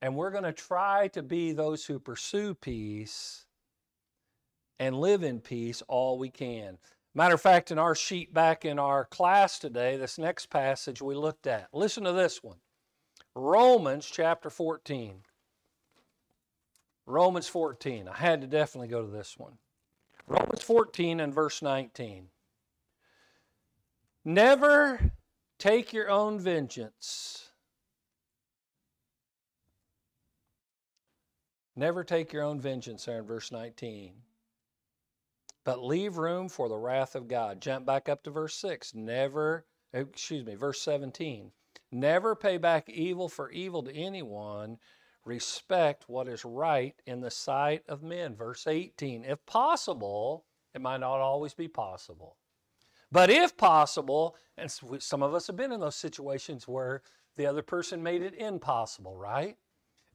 And 0.01 0.17
we're 0.17 0.31
going 0.31 0.45
to 0.45 0.53
try 0.53 1.09
to 1.09 1.23
be 1.23 1.53
those 1.53 1.85
who 1.85 1.99
pursue 1.99 2.55
peace 2.55 3.47
and 4.83 5.01
live 5.01 5.23
in 5.23 5.41
peace 5.41 5.83
all 5.89 6.19
we 6.19 6.31
can. 6.31 6.79
Matter 7.15 7.35
of 7.35 7.41
fact, 7.41 7.71
in 7.71 7.79
our 7.79 7.95
sheet 7.95 8.33
back 8.33 8.65
in 8.65 8.79
our 8.79 9.05
class 9.05 9.59
today, 9.59 9.97
this 9.97 10.19
next 10.19 10.47
passage 10.47 11.03
we 11.03 11.15
looked 11.15 11.47
at, 11.47 11.69
listen 11.73 12.05
to 12.05 12.13
this 12.13 12.43
one 12.43 12.59
Romans 13.35 14.07
chapter 14.11 14.51
14. 14.51 15.23
Romans 17.05 17.49
14. 17.49 18.09
I 18.09 18.17
had 18.17 18.41
to 18.41 18.47
definitely 18.47 18.89
go 18.89 19.03
to 19.03 19.11
this 19.11 19.37
one. 19.37 19.59
Romans 20.27 20.63
14 20.63 21.21
and 21.21 21.35
verse 21.35 21.61
19. 21.61 22.29
Never 24.25 25.13
Take 25.63 25.93
your 25.93 26.11
own 26.11 26.41
vengeance. 26.41 27.53
Never 31.77 32.03
take 32.03 32.33
your 32.33 32.43
own 32.43 32.61
vengeance, 32.61 33.05
there 33.05 33.21
in 33.21 33.25
verse 33.25 33.53
19. 33.53 34.15
But 35.65 35.85
leave 35.85 36.17
room 36.17 36.49
for 36.49 36.69
the 36.69 36.79
wrath 36.79 37.15
of 37.15 37.29
God. 37.29 37.61
Jump 37.61 37.87
back 37.87 38.09
up 38.09 38.25
to 38.25 38.31
verse 38.31 38.57
6. 38.57 38.95
Never, 38.95 39.65
excuse 39.93 40.45
me, 40.45 40.55
verse 40.55 40.81
17. 40.83 41.53
Never 41.93 42.35
pay 42.35 42.57
back 42.57 42.89
evil 42.89 43.29
for 43.29 43.51
evil 43.51 43.83
to 43.85 43.95
anyone. 43.95 44.79
Respect 45.25 46.09
what 46.09 46.27
is 46.27 46.45
right 46.45 46.95
in 47.07 47.21
the 47.21 47.31
sight 47.31 47.85
of 47.89 48.03
men. 48.03 48.35
Verse 48.35 48.67
18. 48.67 49.25
If 49.25 49.45
possible, 49.47 50.45
it 50.75 50.81
might 50.81 51.01
not 51.01 51.21
always 51.21 51.55
be 51.55 51.69
possible. 51.69 52.37
But 53.13 53.31
if 53.31 53.57
possible, 53.57 54.37
and 54.57 54.71
some 54.71 55.23
of 55.23 55.35
us 55.35 55.47
have 55.47 55.57
been 55.57 55.71
in 55.71 55.81
those 55.81 55.97
situations 55.97 56.67
where 56.67 57.03
the 57.37 57.47
other 57.47 57.63
person 57.63 58.03
made 58.03 58.23
it 58.23 58.35
impossible, 58.35 59.17
right? 59.17 59.57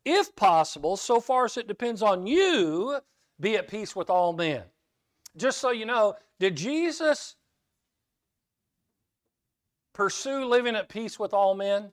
If 0.03 0.35
possible, 0.35 0.97
so 0.97 1.21
far 1.21 1.45
as 1.45 1.57
it 1.57 1.67
depends 1.67 2.01
on 2.01 2.27
you, 2.27 2.99
be 3.39 3.55
at 3.55 3.67
peace 3.67 3.95
with 3.95 4.09
all 4.09 4.33
men. 4.33 4.63
Just 5.37 5.59
so 5.59 5.71
you 5.71 5.85
know, 5.85 6.15
did 6.39 6.55
Jesus 6.55 7.35
pursue 9.93 10.45
living 10.45 10.75
at 10.75 10.89
peace 10.89 11.19
with 11.19 11.33
all 11.33 11.55
men? 11.55 11.91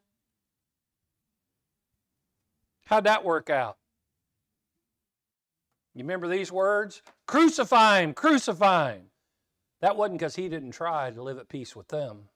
How'd 2.87 3.04
that 3.04 3.24
work 3.24 3.50
out? 3.50 3.76
You 5.94 6.02
remember 6.02 6.28
these 6.28 6.50
words? 6.50 7.02
Crucify 7.26 8.00
him, 8.00 8.14
crucify 8.14 8.94
him. 8.94 9.04
That 9.80 9.96
wasn't 9.96 10.18
because 10.18 10.37
he 10.37 10.48
didn't 10.48 10.72
try 10.72 11.11
to 11.11 11.22
live 11.22 11.38
at 11.38 11.48
peace 11.48 11.76
with 11.76 11.88
them. 11.88 12.28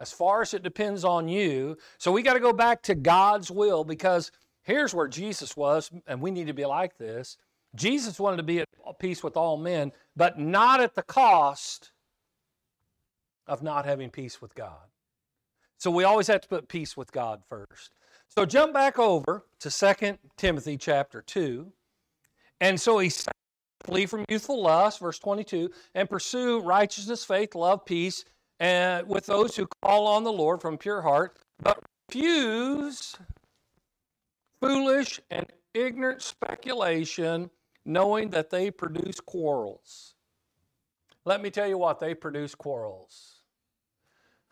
As 0.00 0.12
far 0.12 0.42
as 0.42 0.52
it 0.52 0.62
depends 0.62 1.04
on 1.04 1.28
you, 1.28 1.78
so 1.98 2.12
we 2.12 2.22
got 2.22 2.34
to 2.34 2.40
go 2.40 2.52
back 2.52 2.82
to 2.82 2.94
God's 2.94 3.50
will 3.50 3.84
because 3.84 4.32
here's 4.62 4.92
where 4.92 5.08
Jesus 5.08 5.56
was, 5.56 5.90
and 6.06 6.20
we 6.20 6.30
need 6.30 6.48
to 6.48 6.52
be 6.52 6.64
like 6.64 6.98
this. 6.98 7.38
Jesus 7.74 8.20
wanted 8.20 8.36
to 8.38 8.42
be 8.42 8.60
at 8.60 8.68
peace 8.98 9.22
with 9.22 9.36
all 9.36 9.56
men, 9.56 9.92
but 10.16 10.38
not 10.38 10.80
at 10.80 10.94
the 10.94 11.02
cost 11.02 11.92
of 13.46 13.62
not 13.62 13.84
having 13.84 14.10
peace 14.10 14.40
with 14.40 14.54
God. 14.54 14.86
So 15.78 15.90
we 15.90 16.04
always 16.04 16.26
have 16.28 16.40
to 16.40 16.48
put 16.48 16.68
peace 16.68 16.96
with 16.96 17.12
God 17.12 17.42
first. 17.48 17.92
So 18.28 18.46
jump 18.46 18.72
back 18.72 18.98
over 18.98 19.44
to 19.60 19.70
2 19.70 20.18
Timothy 20.36 20.76
chapter 20.76 21.22
2. 21.22 21.70
And 22.60 22.80
so 22.80 22.98
he 22.98 23.10
says, 23.10 23.26
flee 23.84 24.06
from 24.06 24.24
youthful 24.28 24.62
lust, 24.62 25.00
verse 25.00 25.18
22, 25.18 25.70
and 25.94 26.08
pursue 26.08 26.60
righteousness, 26.60 27.24
faith, 27.24 27.54
love, 27.54 27.84
peace, 27.84 28.24
and 28.60 29.06
with 29.08 29.26
those 29.26 29.56
who 29.56 29.66
call 29.82 30.06
on 30.06 30.24
the 30.24 30.32
Lord 30.32 30.60
from 30.60 30.78
pure 30.78 31.02
heart, 31.02 31.36
but 31.60 31.82
refuse 32.08 33.16
foolish 34.60 35.20
and 35.30 35.46
ignorant 35.74 36.22
speculation, 36.22 37.50
knowing 37.84 38.30
that 38.30 38.50
they 38.50 38.70
produce 38.70 39.20
quarrels. 39.20 40.14
Let 41.24 41.42
me 41.42 41.50
tell 41.50 41.68
you 41.68 41.78
what, 41.78 42.00
they 42.00 42.14
produce 42.14 42.54
quarrels. 42.54 43.40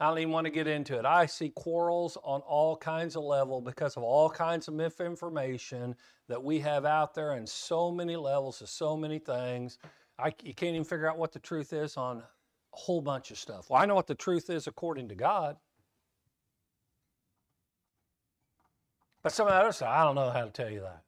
I 0.01 0.09
don't 0.09 0.19
even 0.19 0.33
want 0.33 0.47
to 0.47 0.51
get 0.51 0.67
into 0.67 0.99
it. 0.99 1.05
I 1.05 1.27
see 1.27 1.51
quarrels 1.51 2.19
on 2.25 2.41
all 2.41 2.77
kinds 2.77 3.15
of 3.15 3.23
level 3.23 3.61
because 3.61 3.97
of 3.97 4.03
all 4.03 4.29
kinds 4.29 4.67
of 4.67 4.75
misinformation 4.75 5.95
that 6.29 6.43
we 6.43 6.59
have 6.59 6.85
out 6.85 7.15
there 7.15 7.33
and 7.33 7.49
so 7.49 7.93
many 7.93 8.17
levels 8.17 8.61
of 8.63 8.69
so 8.69 8.97
many 8.97 9.21
things. 9.21 9.79
I, 10.19 10.33
you 10.43 10.55
can't 10.55 10.75
even 10.75 10.85
figure 10.85 11.09
out 11.09 11.19
what 11.19 11.33
the 11.33 11.39
truth 11.39 11.73
is 11.73 11.97
on 11.97 12.19
a 12.19 12.25
whole 12.73 13.01
bunch 13.01 13.31
of 13.31 13.39
stuff. 13.39 13.71
Well, 13.71 13.81
I 13.81 13.87
know 13.87 13.95
what 13.95 14.09
the 14.09 14.15
truth 14.17 14.51
is 14.51 14.67
according 14.67 15.09
to 15.11 15.15
God. 15.15 15.57
But 19.23 19.33
some 19.33 19.47
of 19.47 19.53
the 19.53 19.59
others 19.61 19.77
say, 19.77 19.87
I 19.87 20.03
don't 20.03 20.17
know 20.17 20.31
how 20.31 20.45
to 20.45 20.51
tell 20.51 20.71
you 20.71 20.81
that. 20.81 21.03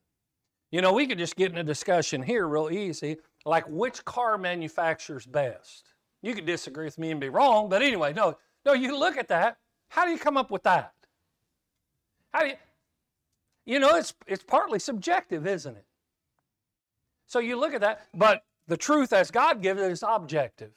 You 0.75 0.81
know, 0.81 0.93
we 0.93 1.07
could 1.07 1.19
just 1.19 1.37
get 1.37 1.53
in 1.53 1.59
a 1.59 1.63
discussion 1.63 2.21
here 2.21 2.49
real 2.49 2.69
easy, 2.69 3.19
like 3.47 3.65
which 3.69 4.05
car 4.05 4.37
manufacturer's 4.37 5.25
best. 5.25 5.95
You 6.21 6.35
could 6.35 6.47
disagree 6.47 6.85
with 6.85 6.99
me 6.99 7.13
and 7.13 7.21
be 7.21 7.29
wrong, 7.29 7.69
but 7.69 7.81
anyway, 7.81 8.13
no, 8.13 8.39
no, 8.67 8.73
you 8.73 8.99
look 8.99 9.17
at 9.17 9.29
that. 9.29 9.59
How 9.87 10.05
do 10.05 10.11
you 10.11 10.19
come 10.19 10.37
up 10.37 10.51
with 10.51 10.65
that? 10.65 10.93
How 12.33 12.41
do 12.41 12.49
you, 12.49 12.55
you 13.65 13.79
know, 13.79 13.95
it's, 13.95 14.15
it's 14.27 14.43
partly 14.43 14.81
subjective, 14.81 15.47
isn't 15.47 15.77
it? 15.77 15.87
So 17.29 17.39
you 17.39 17.55
look 17.57 17.73
at 17.73 17.83
that, 17.83 18.09
but 18.13 18.43
the 18.67 18.77
truth 18.77 19.13
as 19.13 19.31
God 19.31 19.63
gives 19.63 19.81
it 19.81 19.93
is 19.93 20.03
objective. 20.05 20.73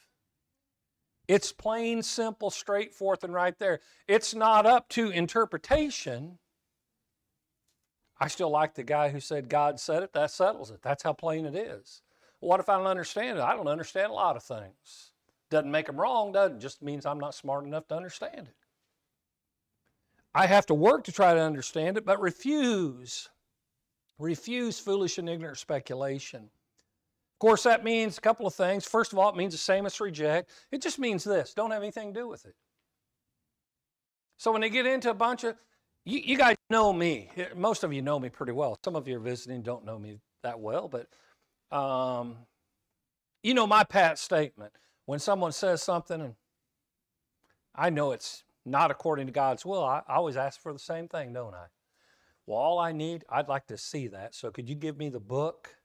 It's 1.28 1.52
plain, 1.52 2.04
simple, 2.04 2.52
straightforward, 2.52 3.24
and 3.24 3.34
right 3.34 3.58
there. 3.58 3.80
It's 4.08 4.36
not 4.36 4.68
up 4.68 4.90
to 4.90 5.10
interpretation. 5.10 6.38
I 8.20 8.28
still 8.28 8.50
like 8.50 8.74
the 8.74 8.84
guy 8.84 9.10
who 9.10 9.20
said 9.20 9.50
God 9.50 9.80
said 9.80 10.04
it, 10.04 10.14
that 10.14 10.32
settles 10.32 10.72
it. 10.72 10.82
That's 10.82 11.04
how 11.04 11.14
plain 11.14 11.46
it 11.46 11.56
is. 11.56 12.02
What 12.40 12.60
if 12.60 12.70
I 12.70 12.78
don't 12.78 12.88
understand 12.88 13.38
it? 13.38 13.42
I 13.42 13.56
don't 13.56 13.68
understand 13.68 14.12
a 14.12 14.16
lot 14.16 14.36
of 14.36 14.44
things. 14.44 15.12
Doesn't 15.50 15.72
make 15.72 15.86
them 15.86 16.00
wrong, 16.00 16.32
doesn't 16.32 16.60
just 16.60 16.82
means 16.82 17.06
I'm 17.06 17.20
not 17.20 17.36
smart 17.36 17.66
enough 17.66 17.88
to 17.88 17.96
understand 17.96 18.48
it. 18.48 18.56
I 20.36 20.46
have 20.46 20.66
to 20.68 20.74
work 20.74 21.04
to 21.06 21.12
try 21.12 21.34
to 21.34 21.40
understand 21.40 21.98
it, 21.98 22.06
but 22.06 22.20
refuse. 22.20 23.30
Refuse 24.20 24.80
foolish 24.80 25.18
and 25.18 25.30
ignorant 25.30 25.58
speculation. 25.58 26.42
Of 26.42 27.40
course, 27.40 27.64
that 27.64 27.84
means 27.84 28.18
a 28.18 28.22
couple 28.22 28.48
of 28.48 28.54
things. 28.54 28.86
First 28.86 29.14
of 29.14 29.20
all, 29.20 29.30
it 29.30 29.36
means 29.36 29.54
the 29.54 29.60
same 29.60 29.86
as 29.86 30.00
reject. 30.00 30.50
It 30.72 30.82
just 30.82 31.00
means 31.00 31.24
this 31.24 31.54
don't 31.54 31.72
have 31.72 31.84
anything 31.84 32.14
to 32.14 32.20
do 32.20 32.28
with 32.28 32.46
it. 32.46 32.56
So 34.38 34.52
when 34.52 34.62
they 34.62 34.70
get 34.70 34.86
into 34.86 35.10
a 35.10 35.16
bunch 35.16 35.44
of, 35.44 35.56
you, 36.08 36.22
you 36.24 36.38
guys 36.38 36.56
know 36.70 36.94
me. 36.94 37.30
Most 37.56 37.84
of 37.84 37.92
you 37.92 38.02
know 38.02 38.20
me 38.20 38.30
pretty 38.30 38.54
well. 38.54 38.80
Some 38.84 38.96
of 38.96 39.08
you 39.08 39.18
are 39.18 39.20
visiting 39.20 39.62
don't 39.62 39.86
know 39.86 40.00
me 40.00 40.20
that 40.42 40.60
well, 40.60 40.88
but 40.90 41.08
um, 41.76 42.38
you 43.44 43.54
know 43.54 43.68
my 43.68 43.84
pat 43.84 44.18
statement 44.18 44.72
when 45.06 45.20
someone 45.20 45.52
says 45.52 45.84
something 45.84 46.22
and 46.22 46.36
I 47.76 47.90
know 47.90 48.12
it's 48.12 48.44
not 48.66 48.90
according 48.90 49.28
to 49.28 49.34
God's 49.34 49.66
will, 49.66 49.84
I, 49.84 50.02
I 50.08 50.16
always 50.16 50.38
ask 50.38 50.60
for 50.60 50.74
the 50.74 50.80
same 50.80 51.08
thing, 51.08 51.34
don't 51.34 51.54
I? 51.54 51.66
Well, 52.46 52.58
all 52.58 52.80
I 52.80 52.94
need, 52.94 53.26
I'd 53.30 53.50
like 53.50 53.68
to 53.68 53.78
see 53.78 54.08
that. 54.08 54.34
So 54.34 54.50
could 54.50 54.70
you 54.70 54.76
give 54.76 54.98
me 54.98 55.10
the 55.10 55.20
book, 55.20 55.76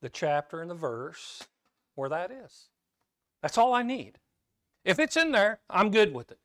the 0.00 0.08
chapter, 0.08 0.60
and 0.60 0.70
the 0.70 0.74
verse 0.74 1.44
where 1.96 2.08
that 2.08 2.30
is? 2.30 2.68
That's 3.42 3.58
all 3.58 3.74
I 3.74 3.82
need. 3.82 4.18
If 4.84 4.98
it's 4.98 5.16
in 5.16 5.32
there, 5.32 5.58
I'm 5.68 5.90
good 5.90 6.14
with 6.14 6.30
it. 6.30 6.38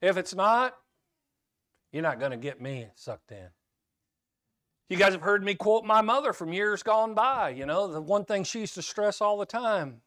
If 0.00 0.16
it's 0.16 0.34
not, 0.34 0.76
you're 1.94 2.02
not 2.02 2.18
going 2.18 2.32
to 2.32 2.36
get 2.36 2.60
me 2.60 2.88
sucked 2.96 3.30
in. 3.30 3.46
You 4.88 4.96
guys 4.96 5.12
have 5.12 5.22
heard 5.22 5.44
me 5.44 5.54
quote 5.54 5.84
my 5.84 6.02
mother 6.02 6.32
from 6.32 6.52
years 6.52 6.82
gone 6.82 7.14
by. 7.14 7.50
You 7.50 7.66
know, 7.66 7.86
the 7.86 8.00
one 8.00 8.24
thing 8.24 8.42
she 8.42 8.60
used 8.60 8.74
to 8.74 8.82
stress 8.82 9.20
all 9.20 9.38
the 9.38 9.46
time 9.46 10.00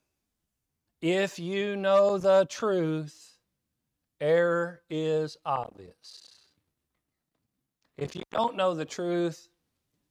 if 1.02 1.40
you 1.40 1.78
know 1.78 2.18
the 2.18 2.46
truth, 2.50 3.38
error 4.20 4.82
is 4.90 5.38
obvious. 5.46 6.42
If 7.98 8.18
you 8.18 8.24
don't 8.32 8.58
know 8.58 8.74
the 8.74 8.86
truth, 8.86 9.48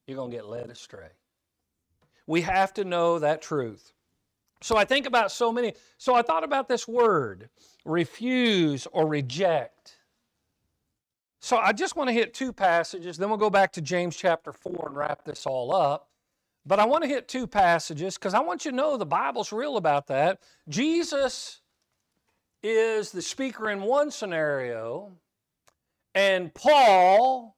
you're 0.07 0.17
going 0.17 0.31
to 0.31 0.37
get 0.37 0.47
led 0.47 0.71
astray. 0.71 1.11
We 2.27 2.41
have 2.41 2.73
to 2.75 2.85
know 2.85 3.19
that 3.19 3.43
truth. 3.43 3.93
So 4.62 4.79
I 4.79 4.87
think 4.87 5.07
about 5.07 5.31
so 5.31 5.53
many. 5.53 5.75
So 5.99 6.15
I 6.15 6.23
thought 6.23 6.43
about 6.43 6.69
this 6.69 6.89
word 6.89 7.51
refuse 7.85 8.87
or 8.93 9.07
reject. 9.07 9.96
So 11.47 11.59
I 11.59 11.73
just 11.73 11.95
want 11.95 12.09
to 12.09 12.13
hit 12.13 12.35
two 12.35 12.53
passages, 12.53 13.17
then 13.17 13.29
we'll 13.29 13.39
go 13.39 13.51
back 13.51 13.73
to 13.75 13.81
James 13.81 14.17
chapter 14.17 14.53
4 14.53 14.87
and 14.89 14.97
wrap 14.97 15.25
this 15.25 15.47
all 15.47 15.73
up. 15.73 16.09
But 16.67 16.81
I 16.81 16.87
want 16.87 17.05
to 17.05 17.09
hit 17.09 17.29
two 17.29 17.47
passages 17.47 18.19
because 18.19 18.35
I 18.35 18.41
want 18.41 18.65
you 18.65 18.73
to 18.73 18.77
know 18.77 18.97
the 18.97 19.07
Bible's 19.07 19.53
real 19.53 19.77
about 19.77 20.09
that. 20.09 20.41
Jesus 20.69 21.61
is 22.65 23.13
the 23.13 23.23
speaker 23.23 23.71
in 23.71 23.83
one 23.83 24.11
scenario, 24.11 25.13
and 26.17 26.53
Paul, 26.53 27.57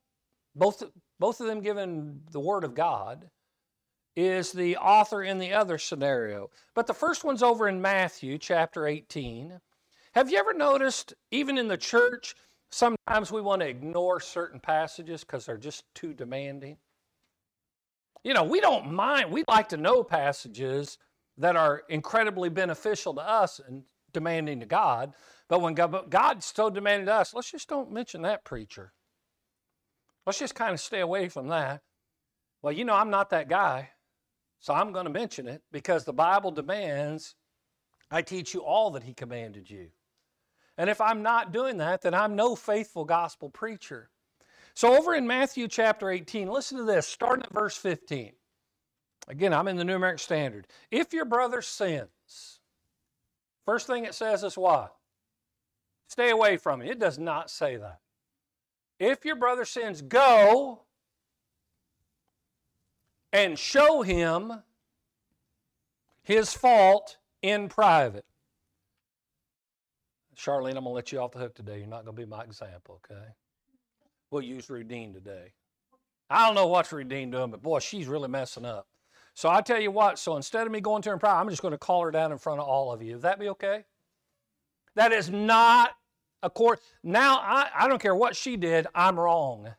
both, 0.54 0.82
both 1.18 1.40
of 1.40 1.46
them 1.46 1.62
given 1.62 2.20
the 2.30 2.40
Word 2.40 2.64
of 2.64 2.74
God, 2.74 3.30
is 4.14 4.52
the 4.52 4.76
author 4.76 5.22
in 5.22 5.38
the 5.38 5.54
other 5.54 5.78
scenario. 5.78 6.50
But 6.74 6.86
the 6.86 6.92
first 6.92 7.24
one's 7.24 7.42
over 7.42 7.66
in 7.68 7.80
Matthew 7.80 8.36
chapter 8.36 8.86
18. 8.86 9.58
Have 10.12 10.30
you 10.30 10.36
ever 10.36 10.52
noticed, 10.52 11.14
even 11.30 11.56
in 11.56 11.68
the 11.68 11.78
church, 11.78 12.34
sometimes 12.70 13.32
we 13.32 13.40
want 13.40 13.62
to 13.62 13.68
ignore 13.68 14.20
certain 14.20 14.60
passages 14.60 15.24
because 15.24 15.46
they're 15.46 15.56
just 15.56 15.84
too 15.94 16.12
demanding? 16.12 16.76
You 18.24 18.34
know, 18.34 18.44
we 18.44 18.60
don't 18.60 18.92
mind, 18.92 19.30
we 19.30 19.44
like 19.48 19.68
to 19.70 19.76
know 19.76 20.02
passages 20.02 20.98
that 21.38 21.56
are 21.56 21.82
incredibly 21.88 22.48
beneficial 22.48 23.14
to 23.14 23.20
us 23.20 23.60
and 23.66 23.84
demanding 24.12 24.60
to 24.60 24.66
God. 24.66 25.14
But 25.48 25.60
when 25.60 25.74
God, 25.74 26.42
so 26.42 26.68
demanding 26.68 27.06
to 27.06 27.14
us, 27.14 27.32
let's 27.32 27.50
just 27.50 27.68
don't 27.68 27.92
mention 27.92 28.22
that 28.22 28.44
preacher. 28.44 28.92
Let's 30.26 30.38
just 30.38 30.54
kind 30.54 30.74
of 30.74 30.80
stay 30.80 31.00
away 31.00 31.28
from 31.28 31.48
that. 31.48 31.80
Well, 32.60 32.72
you 32.72 32.84
know, 32.84 32.94
I'm 32.94 33.10
not 33.10 33.30
that 33.30 33.48
guy, 33.48 33.90
so 34.58 34.74
I'm 34.74 34.92
going 34.92 35.06
to 35.06 35.12
mention 35.12 35.46
it 35.46 35.62
because 35.72 36.04
the 36.04 36.12
Bible 36.12 36.50
demands 36.50 37.36
I 38.10 38.22
teach 38.22 38.52
you 38.52 38.60
all 38.60 38.90
that 38.90 39.04
He 39.04 39.14
commanded 39.14 39.70
you. 39.70 39.88
And 40.78 40.88
if 40.88 41.00
I'm 41.00 41.22
not 41.22 41.52
doing 41.52 41.76
that, 41.78 42.02
then 42.02 42.14
I'm 42.14 42.36
no 42.36 42.54
faithful 42.54 43.04
gospel 43.04 43.50
preacher. 43.50 44.08
So, 44.74 44.96
over 44.96 45.16
in 45.16 45.26
Matthew 45.26 45.66
chapter 45.66 46.08
18, 46.08 46.48
listen 46.48 46.78
to 46.78 46.84
this, 46.84 47.06
starting 47.06 47.42
at 47.42 47.52
verse 47.52 47.76
15. 47.76 48.32
Again, 49.26 49.52
I'm 49.52 49.66
in 49.66 49.76
the 49.76 49.84
New 49.84 49.96
American 49.96 50.20
Standard. 50.20 50.68
If 50.92 51.12
your 51.12 51.24
brother 51.24 51.60
sins, 51.60 52.60
first 53.66 53.88
thing 53.88 54.04
it 54.04 54.14
says 54.14 54.44
is 54.44 54.56
what? 54.56 54.94
Stay 56.06 56.30
away 56.30 56.56
from 56.56 56.80
him. 56.80 56.88
It 56.88 57.00
does 57.00 57.18
not 57.18 57.50
say 57.50 57.76
that. 57.76 57.98
If 59.00 59.24
your 59.24 59.36
brother 59.36 59.64
sins, 59.64 60.00
go 60.00 60.82
and 63.32 63.58
show 63.58 64.02
him 64.02 64.62
his 66.22 66.52
fault 66.54 67.18
in 67.42 67.68
private. 67.68 68.24
Charlene, 70.38 70.68
I'm 70.68 70.74
going 70.74 70.84
to 70.84 70.90
let 70.90 71.10
you 71.10 71.20
off 71.20 71.32
the 71.32 71.40
hook 71.40 71.54
today. 71.54 71.78
You're 71.78 71.88
not 71.88 72.04
going 72.04 72.16
to 72.16 72.22
be 72.22 72.28
my 72.28 72.44
example, 72.44 73.00
okay? 73.04 73.24
We'll 74.30 74.42
use 74.42 74.66
Rudine 74.66 75.12
today. 75.12 75.52
I 76.30 76.46
don't 76.46 76.54
know 76.54 76.66
what's 76.68 76.90
Rudine 76.90 77.32
doing, 77.32 77.50
but 77.50 77.62
boy, 77.62 77.80
she's 77.80 78.06
really 78.06 78.28
messing 78.28 78.64
up. 78.64 78.86
So 79.34 79.48
I 79.48 79.62
tell 79.62 79.80
you 79.80 79.90
what, 79.90 80.18
so 80.18 80.36
instead 80.36 80.66
of 80.66 80.72
me 80.72 80.80
going 80.80 81.02
to 81.02 81.10
her 81.10 81.14
in 81.14 81.20
private, 81.20 81.40
I'm 81.40 81.48
just 81.48 81.62
going 81.62 81.72
to 81.72 81.78
call 81.78 82.04
her 82.04 82.10
down 82.10 82.32
in 82.32 82.38
front 82.38 82.60
of 82.60 82.66
all 82.66 82.92
of 82.92 83.02
you. 83.02 83.14
Would 83.14 83.22
that 83.22 83.40
be 83.40 83.48
okay? 83.50 83.84
That 84.94 85.12
is 85.12 85.30
not 85.30 85.92
a 86.42 86.50
court. 86.50 86.80
Now, 87.02 87.38
I, 87.38 87.68
I 87.76 87.88
don't 87.88 88.00
care 88.00 88.14
what 88.14 88.36
she 88.36 88.56
did, 88.56 88.86
I'm 88.94 89.18
wrong. 89.18 89.74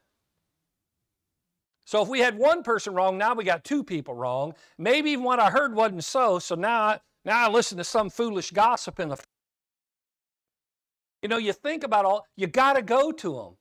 So 1.86 2.02
if 2.02 2.08
we 2.08 2.19
had 2.19 2.38
one 2.38 2.63
person 2.63 2.93
wrong, 2.93 3.17
now 3.17 3.34
we 3.34 3.43
got 3.43 3.63
two 3.63 3.84
people 3.84 4.13
wrong. 4.13 4.54
Maybe 4.78 5.12
even 5.12 5.24
what 5.24 5.39
I 5.39 5.50
heard 5.50 5.74
wasn't 5.74 6.04
so, 6.04 6.39
so 6.39 6.56
now 6.56 6.82
I, 6.82 7.00
now 7.26 7.48
I 7.48 7.52
listen 7.52 7.78
to 7.78 7.84
some 7.84 8.10
foolish 8.10 8.52
gossip 8.52 9.00
in 9.00 9.10
the. 9.10 9.17
You 11.21 11.29
know, 11.29 11.38
you 11.38 11.53
think 11.53 11.84
about 11.84 12.05
all, 12.05 12.25
you 12.36 12.47
got 12.47 12.73
to 12.73 12.82
go 12.82 13.12
to 13.12 13.34
them 13.34 13.58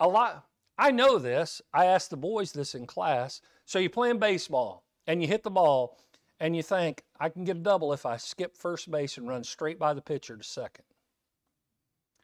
a 0.00 0.08
lot, 0.08 0.44
I 0.78 0.90
know 0.90 1.18
this. 1.18 1.60
I 1.74 1.86
asked 1.86 2.10
the 2.10 2.16
boys 2.16 2.52
this 2.52 2.74
in 2.74 2.86
class. 2.86 3.40
So 3.64 3.78
you're 3.78 3.90
playing 3.90 4.18
baseball 4.18 4.84
and 5.06 5.20
you 5.20 5.28
hit 5.28 5.42
the 5.42 5.50
ball 5.50 5.98
and 6.40 6.54
you 6.54 6.62
think, 6.62 7.02
I 7.18 7.28
can 7.28 7.44
get 7.44 7.56
a 7.56 7.60
double 7.60 7.92
if 7.92 8.06
I 8.06 8.16
skip 8.16 8.56
first 8.56 8.90
base 8.90 9.18
and 9.18 9.28
run 9.28 9.42
straight 9.42 9.78
by 9.78 9.92
the 9.92 10.00
pitcher 10.00 10.36
to 10.36 10.44
second. 10.44 10.84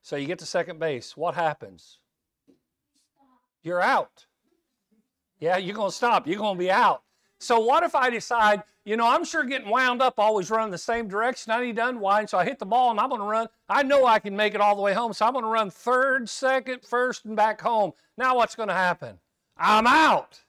So 0.02 0.16
you 0.16 0.26
get 0.26 0.38
to 0.38 0.46
second 0.46 0.78
base. 0.78 1.16
What 1.16 1.34
happens? 1.34 1.98
You're 3.62 3.80
out. 3.80 4.26
Yeah, 5.40 5.56
you're 5.56 5.74
going 5.74 5.90
to 5.90 5.96
stop. 5.96 6.28
You're 6.28 6.38
going 6.38 6.56
to 6.56 6.58
be 6.58 6.70
out. 6.70 7.02
So 7.40 7.58
what 7.58 7.82
if 7.82 7.94
I 7.94 8.08
decide, 8.08 8.62
you 8.84 8.96
know, 8.96 9.06
I'm 9.06 9.24
sure 9.24 9.44
getting 9.44 9.70
wound 9.70 10.02
up 10.02 10.18
always 10.18 10.50
running 10.50 10.70
the 10.70 10.78
same 10.78 11.08
direction. 11.08 11.52
I 11.52 11.64
need 11.64 11.76
to 11.76 11.88
unwind, 11.88 12.28
so 12.28 12.38
I 12.38 12.44
hit 12.44 12.58
the 12.58 12.66
ball 12.66 12.90
and 12.90 13.00
I'm 13.00 13.08
going 13.08 13.20
to 13.20 13.26
run. 13.26 13.48
I 13.68 13.82
know 13.82 14.04
I 14.04 14.18
can 14.18 14.36
make 14.36 14.54
it 14.54 14.60
all 14.60 14.76
the 14.76 14.82
way 14.82 14.92
home, 14.92 15.12
so 15.12 15.24
I'm 15.24 15.32
going 15.32 15.44
to 15.44 15.50
run 15.50 15.70
third, 15.70 16.28
second, 16.28 16.82
first, 16.82 17.24
and 17.24 17.34
back 17.34 17.60
home. 17.60 17.92
Now 18.18 18.36
what's 18.36 18.54
going 18.54 18.68
to 18.68 18.74
happen? 18.74 19.18
I'm 19.56 19.86
out. 19.86 20.40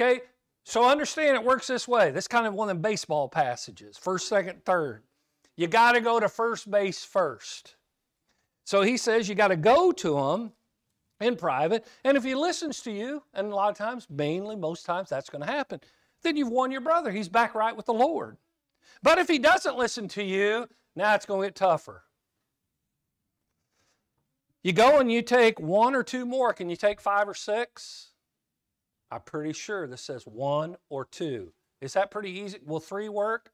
Okay, 0.00 0.20
so 0.64 0.88
understand 0.88 1.36
it 1.36 1.44
works 1.44 1.66
this 1.66 1.88
way. 1.88 2.12
This 2.12 2.28
kind 2.28 2.46
of 2.46 2.54
one 2.54 2.70
of 2.70 2.76
the 2.76 2.80
baseball 2.80 3.28
passages 3.28 3.98
first, 3.98 4.28
second, 4.28 4.64
third. 4.64 5.02
You 5.56 5.66
got 5.66 5.92
to 5.92 6.00
go 6.00 6.20
to 6.20 6.28
first 6.28 6.70
base 6.70 7.04
first. 7.04 7.76
So 8.64 8.82
he 8.82 8.96
says 8.96 9.28
you 9.28 9.34
got 9.34 9.48
to 9.48 9.56
go 9.56 9.92
to 9.92 10.18
him 10.18 10.52
in 11.20 11.36
private. 11.36 11.86
And 12.04 12.16
if 12.16 12.24
he 12.24 12.34
listens 12.34 12.80
to 12.82 12.92
you, 12.92 13.22
and 13.34 13.52
a 13.52 13.54
lot 13.54 13.70
of 13.70 13.76
times, 13.76 14.06
mainly, 14.08 14.56
most 14.56 14.86
times, 14.86 15.08
that's 15.08 15.30
going 15.30 15.44
to 15.44 15.50
happen, 15.50 15.80
then 16.22 16.36
you've 16.36 16.48
won 16.48 16.70
your 16.70 16.80
brother. 16.80 17.10
He's 17.10 17.28
back 17.28 17.54
right 17.54 17.76
with 17.76 17.86
the 17.86 17.92
Lord. 17.92 18.36
But 19.02 19.18
if 19.18 19.28
he 19.28 19.38
doesn't 19.38 19.76
listen 19.76 20.08
to 20.08 20.22
you, 20.22 20.68
now 20.94 21.14
it's 21.14 21.26
going 21.26 21.42
to 21.42 21.46
get 21.48 21.56
tougher. 21.56 22.04
You 24.62 24.72
go 24.72 25.00
and 25.00 25.10
you 25.10 25.22
take 25.22 25.58
one 25.58 25.94
or 25.94 26.04
two 26.04 26.24
more. 26.24 26.52
Can 26.52 26.70
you 26.70 26.76
take 26.76 27.00
five 27.00 27.28
or 27.28 27.34
six? 27.34 28.12
I'm 29.10 29.22
pretty 29.22 29.52
sure 29.52 29.86
this 29.86 30.02
says 30.02 30.24
one 30.24 30.76
or 30.88 31.04
two. 31.04 31.52
Is 31.80 31.94
that 31.94 32.10
pretty 32.10 32.30
easy? 32.30 32.58
Will 32.64 32.80
three 32.80 33.08
work? 33.08 33.50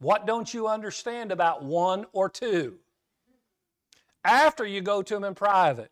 What 0.00 0.26
don't 0.26 0.52
you 0.52 0.68
understand 0.68 1.32
about 1.32 1.64
one 1.64 2.04
or 2.12 2.28
two? 2.28 2.78
After 4.22 4.66
you 4.66 4.82
go 4.82 5.02
to 5.02 5.14
them 5.14 5.24
in 5.24 5.34
private. 5.34 5.90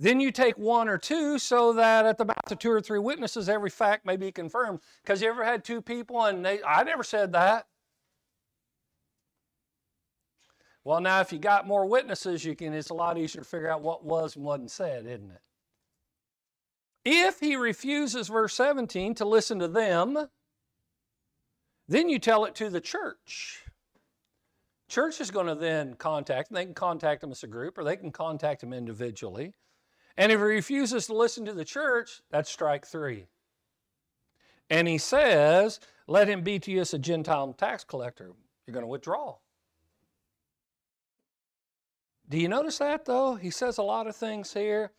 Then 0.00 0.18
you 0.18 0.32
take 0.32 0.58
one 0.58 0.88
or 0.88 0.98
two 0.98 1.38
so 1.38 1.72
that 1.74 2.04
at 2.04 2.18
the 2.18 2.24
mouth 2.24 2.50
of 2.50 2.58
two 2.58 2.70
or 2.70 2.80
three 2.80 2.98
witnesses, 2.98 3.48
every 3.48 3.70
fact 3.70 4.04
may 4.04 4.16
be 4.16 4.32
confirmed. 4.32 4.80
Because 5.02 5.22
you 5.22 5.28
ever 5.28 5.44
had 5.44 5.64
two 5.64 5.80
people 5.80 6.24
and 6.24 6.44
they, 6.44 6.62
I 6.62 6.82
never 6.82 7.04
said 7.04 7.32
that. 7.32 7.66
Well, 10.82 11.00
now 11.00 11.20
if 11.20 11.32
you 11.32 11.38
got 11.38 11.66
more 11.66 11.86
witnesses, 11.86 12.44
you 12.44 12.54
can. 12.54 12.74
It's 12.74 12.90
a 12.90 12.94
lot 12.94 13.16
easier 13.16 13.42
to 13.42 13.48
figure 13.48 13.70
out 13.70 13.82
what 13.82 14.04
was 14.04 14.36
and 14.36 14.44
wasn't 14.44 14.70
said, 14.70 15.06
isn't 15.06 15.30
it? 15.30 15.40
If 17.06 17.40
he 17.40 17.56
refuses, 17.56 18.28
verse 18.28 18.54
17, 18.54 19.14
to 19.16 19.24
listen 19.24 19.58
to 19.60 19.68
them, 19.68 20.28
then 21.88 22.08
you 22.08 22.18
tell 22.18 22.44
it 22.44 22.54
to 22.56 22.68
the 22.68 22.80
church. 22.80 23.62
Church 24.88 25.20
is 25.20 25.30
going 25.30 25.46
to 25.46 25.54
then 25.54 25.94
contact 25.94 26.48
them. 26.48 26.56
They 26.56 26.64
can 26.64 26.74
contact 26.74 27.20
them 27.20 27.30
as 27.30 27.42
a 27.42 27.46
group 27.46 27.78
or 27.78 27.84
they 27.84 27.96
can 27.96 28.10
contact 28.10 28.60
them 28.60 28.72
individually. 28.72 29.54
And 30.16 30.30
if 30.30 30.38
he 30.38 30.44
refuses 30.44 31.06
to 31.06 31.14
listen 31.14 31.44
to 31.46 31.52
the 31.52 31.64
church, 31.64 32.22
that's 32.30 32.50
strike 32.50 32.86
three. 32.86 33.26
And 34.70 34.86
he 34.86 34.98
says, 34.98 35.80
Let 36.06 36.28
him 36.28 36.42
be 36.42 36.58
to 36.60 36.70
you 36.70 36.80
as 36.80 36.94
a 36.94 36.98
Gentile 36.98 37.52
tax 37.52 37.84
collector. 37.84 38.32
You're 38.66 38.72
going 38.72 38.84
to 38.84 38.88
withdraw. 38.88 39.36
Do 42.28 42.38
you 42.38 42.48
notice 42.48 42.78
that 42.78 43.04
though? 43.04 43.34
He 43.34 43.50
says 43.50 43.78
a 43.78 43.82
lot 43.82 44.06
of 44.06 44.16
things 44.16 44.54
here. 44.54 44.92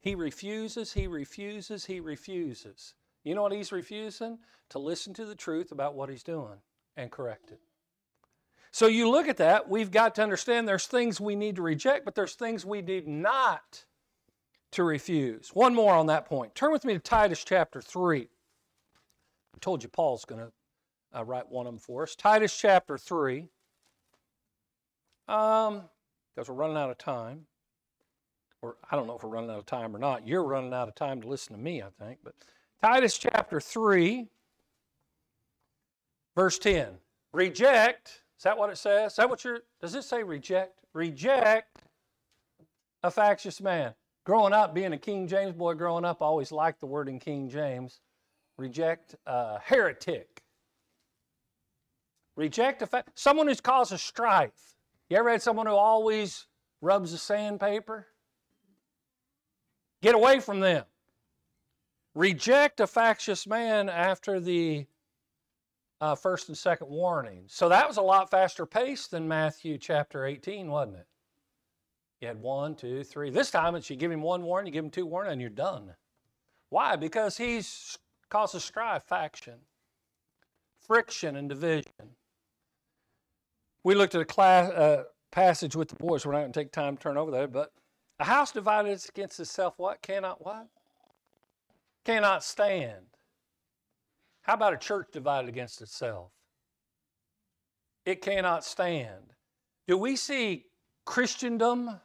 He 0.00 0.14
refuses, 0.14 0.92
he 0.92 1.06
refuses, 1.06 1.86
he 1.86 2.00
refuses. 2.00 2.94
You 3.22 3.34
know 3.34 3.42
what 3.42 3.52
he's 3.52 3.72
refusing? 3.72 4.38
To 4.70 4.78
listen 4.78 5.14
to 5.14 5.24
the 5.24 5.34
truth 5.34 5.72
about 5.72 5.94
what 5.94 6.10
he's 6.10 6.22
doing 6.22 6.58
and 6.96 7.10
correct 7.10 7.50
it. 7.50 7.60
So 8.70 8.86
you 8.86 9.08
look 9.08 9.28
at 9.28 9.36
that, 9.36 9.68
we've 9.68 9.90
got 9.90 10.16
to 10.16 10.22
understand 10.22 10.66
there's 10.66 10.86
things 10.86 11.20
we 11.20 11.36
need 11.36 11.56
to 11.56 11.62
reject, 11.62 12.04
but 12.04 12.14
there's 12.14 12.34
things 12.34 12.66
we 12.66 12.82
need 12.82 13.06
not 13.06 13.84
to 14.74 14.84
refuse. 14.84 15.50
One 15.54 15.74
more 15.74 15.94
on 15.94 16.06
that 16.06 16.26
point. 16.26 16.54
Turn 16.54 16.72
with 16.72 16.84
me 16.84 16.94
to 16.94 16.98
Titus 16.98 17.44
chapter 17.44 17.80
3. 17.80 18.22
I 18.22 19.58
told 19.60 19.82
you 19.82 19.88
Paul's 19.88 20.24
going 20.24 20.40
to 20.40 21.18
uh, 21.18 21.24
write 21.24 21.50
one 21.50 21.66
of 21.66 21.72
them 21.72 21.78
for 21.78 22.02
us. 22.02 22.14
Titus 22.16 22.56
chapter 22.56 22.98
3. 22.98 23.48
Um, 25.28 25.82
because 26.34 26.48
we're 26.48 26.56
running 26.56 26.76
out 26.76 26.90
of 26.90 26.98
time. 26.98 27.46
Or 28.62 28.76
I 28.90 28.96
don't 28.96 29.06
know 29.06 29.16
if 29.16 29.22
we're 29.22 29.30
running 29.30 29.50
out 29.50 29.58
of 29.58 29.66
time 29.66 29.94
or 29.94 29.98
not. 29.98 30.26
You're 30.26 30.44
running 30.44 30.72
out 30.72 30.88
of 30.88 30.94
time 30.94 31.20
to 31.22 31.28
listen 31.28 31.54
to 31.54 31.62
me, 31.62 31.82
I 31.82 31.88
think. 32.02 32.18
But 32.24 32.34
Titus 32.82 33.16
chapter 33.18 33.60
3, 33.60 34.26
verse 36.34 36.58
10. 36.58 36.88
Reject, 37.32 38.22
is 38.38 38.44
that 38.44 38.58
what 38.58 38.70
it 38.70 38.78
says? 38.78 39.12
Is 39.12 39.16
that 39.16 39.28
what 39.28 39.44
you're, 39.44 39.60
does 39.80 39.94
it 39.94 40.04
say 40.04 40.22
reject? 40.22 40.80
Reject 40.92 41.82
a 43.02 43.10
factious 43.10 43.60
man. 43.60 43.94
Growing 44.24 44.54
up, 44.54 44.74
being 44.74 44.94
a 44.94 44.98
King 44.98 45.28
James 45.28 45.52
boy 45.54 45.74
growing 45.74 46.04
up, 46.04 46.22
I 46.22 46.24
always 46.24 46.50
liked 46.50 46.80
the 46.80 46.86
word 46.86 47.08
in 47.08 47.18
King 47.18 47.50
James. 47.50 48.00
Reject 48.56 49.14
a 49.26 49.58
heretic. 49.62 50.42
Reject 52.36 52.80
a 52.82 52.86
fa- 52.86 53.04
someone 53.14 53.48
who's 53.48 53.60
caused 53.60 53.92
a 53.92 53.98
strife. 53.98 54.76
You 55.10 55.18
ever 55.18 55.30
had 55.30 55.42
someone 55.42 55.66
who 55.66 55.74
always 55.74 56.46
rubs 56.80 57.12
the 57.12 57.18
sandpaper? 57.18 58.06
Get 60.02 60.14
away 60.14 60.40
from 60.40 60.60
them. 60.60 60.84
Reject 62.14 62.80
a 62.80 62.86
factious 62.86 63.46
man 63.46 63.88
after 63.88 64.40
the 64.40 64.86
uh, 66.00 66.14
first 66.14 66.48
and 66.48 66.56
second 66.56 66.88
warning. 66.88 67.44
So 67.48 67.68
that 67.68 67.86
was 67.86 67.98
a 67.98 68.02
lot 68.02 68.30
faster 68.30 68.64
pace 68.66 69.06
than 69.06 69.28
Matthew 69.28 69.78
chapter 69.78 70.24
18, 70.24 70.68
wasn't 70.68 70.96
it? 70.96 71.06
You 72.24 72.28
had 72.28 72.40
one, 72.40 72.74
two, 72.74 73.04
three. 73.04 73.28
This 73.28 73.50
time 73.50 73.74
it's 73.74 73.90
you 73.90 73.96
give 73.96 74.10
him 74.10 74.22
one 74.22 74.44
warning, 74.44 74.68
you 74.68 74.72
give 74.72 74.82
him 74.82 74.90
two 74.90 75.04
warning, 75.04 75.32
and 75.32 75.40
you're 75.42 75.50
done. 75.50 75.92
Why? 76.70 76.96
Because 76.96 77.36
he's 77.36 77.98
causes 78.30 78.64
strife, 78.64 79.02
faction, 79.06 79.56
friction, 80.80 81.36
and 81.36 81.50
division. 81.50 82.16
We 83.82 83.94
looked 83.94 84.14
at 84.14 84.22
a 84.22 84.24
class, 84.24 84.70
uh, 84.70 85.04
passage 85.32 85.76
with 85.76 85.88
the 85.90 85.96
boys. 85.96 86.24
We're 86.24 86.32
not 86.32 86.40
going 86.40 86.52
to 86.52 86.60
take 86.60 86.72
time 86.72 86.96
to 86.96 87.02
turn 87.02 87.18
over 87.18 87.30
there, 87.30 87.46
but 87.46 87.72
a 88.18 88.24
house 88.24 88.52
divided 88.52 89.04
against 89.06 89.38
itself, 89.38 89.74
what? 89.76 90.00
Cannot 90.00 90.42
what? 90.42 90.68
Cannot 92.06 92.42
stand. 92.42 93.04
How 94.40 94.54
about 94.54 94.72
a 94.72 94.78
church 94.78 95.08
divided 95.12 95.50
against 95.50 95.82
itself? 95.82 96.30
It 98.06 98.22
cannot 98.22 98.64
stand. 98.64 99.34
Do 99.86 99.98
we 99.98 100.16
see 100.16 100.64
Christendom? 101.04 102.00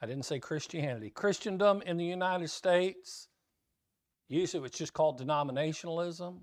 I 0.00 0.06
didn't 0.06 0.24
say 0.24 0.38
Christianity. 0.38 1.10
Christendom 1.10 1.82
in 1.82 1.96
the 1.96 2.04
United 2.04 2.50
States. 2.50 3.28
Usually 4.28 4.64
it's 4.66 4.76
just 4.76 4.92
called 4.92 5.20
denominationalism. 5.20 6.38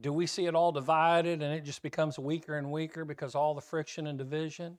Do 0.00 0.12
we 0.12 0.26
see 0.26 0.46
it 0.46 0.54
all 0.54 0.72
divided 0.72 1.42
and 1.42 1.54
it 1.54 1.64
just 1.64 1.82
becomes 1.82 2.18
weaker 2.18 2.56
and 2.56 2.72
weaker 2.72 3.04
because 3.04 3.34
all 3.34 3.54
the 3.54 3.60
friction 3.60 4.06
and 4.06 4.18
division? 4.18 4.78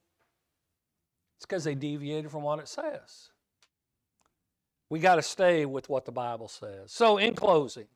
It's 1.37 1.45
because 1.45 1.63
they 1.63 1.75
deviated 1.75 2.31
from 2.31 2.43
what 2.43 2.59
it 2.59 2.67
says. 2.67 3.29
We 4.89 4.99
got 4.99 5.15
to 5.15 5.21
stay 5.21 5.65
with 5.65 5.89
what 5.89 6.05
the 6.05 6.11
Bible 6.11 6.47
says. 6.47 6.91
So, 6.91 7.17
in 7.17 7.33
closing, 7.33 7.87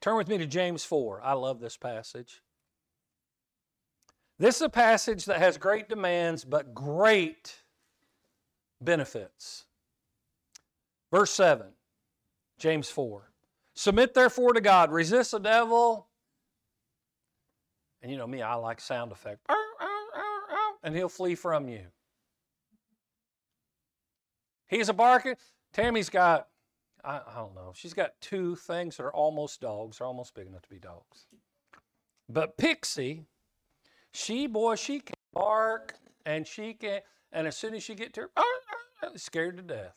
turn 0.00 0.16
with 0.16 0.28
me 0.28 0.38
to 0.38 0.46
James 0.46 0.84
4. 0.84 1.22
I 1.22 1.32
love 1.32 1.60
this 1.60 1.76
passage. 1.76 2.42
This 4.38 4.56
is 4.56 4.62
a 4.62 4.68
passage 4.70 5.24
that 5.26 5.38
has 5.38 5.58
great 5.58 5.88
demands, 5.88 6.44
but 6.44 6.74
great 6.74 7.59
benefits. 8.80 9.64
Verse 11.10 11.30
7, 11.32 11.66
James 12.58 12.88
4. 12.88 13.30
Submit 13.74 14.14
therefore 14.14 14.52
to 14.52 14.60
God. 14.60 14.92
Resist 14.92 15.32
the 15.32 15.38
devil. 15.38 16.06
And 18.02 18.10
you 18.10 18.18
know 18.18 18.26
me, 18.26 18.42
I 18.42 18.54
like 18.54 18.80
sound 18.80 19.12
effect. 19.12 19.40
And 20.82 20.94
he'll 20.94 21.08
flee 21.08 21.34
from 21.34 21.68
you. 21.68 21.82
He's 24.68 24.88
a 24.88 24.92
barking. 24.92 25.34
Tammy's 25.72 26.08
got, 26.08 26.48
I, 27.04 27.20
I, 27.26 27.34
don't 27.36 27.54
know, 27.54 27.72
she's 27.74 27.92
got 27.92 28.12
two 28.20 28.56
things 28.56 28.96
that 28.96 29.02
are 29.02 29.12
almost 29.12 29.60
dogs. 29.60 29.98
They're 29.98 30.06
almost 30.06 30.34
big 30.34 30.46
enough 30.46 30.62
to 30.62 30.70
be 30.70 30.78
dogs. 30.78 31.26
But 32.28 32.56
Pixie, 32.56 33.24
she, 34.12 34.46
boy, 34.46 34.76
she 34.76 35.00
can 35.00 35.14
bark 35.34 35.96
and 36.24 36.46
she 36.46 36.74
can, 36.74 37.00
and 37.32 37.46
as 37.46 37.56
soon 37.56 37.74
as 37.74 37.82
she 37.82 37.94
get 37.94 38.14
to 38.14 38.22
her, 38.22 38.30
scared 39.16 39.56
to 39.56 39.62
death 39.62 39.94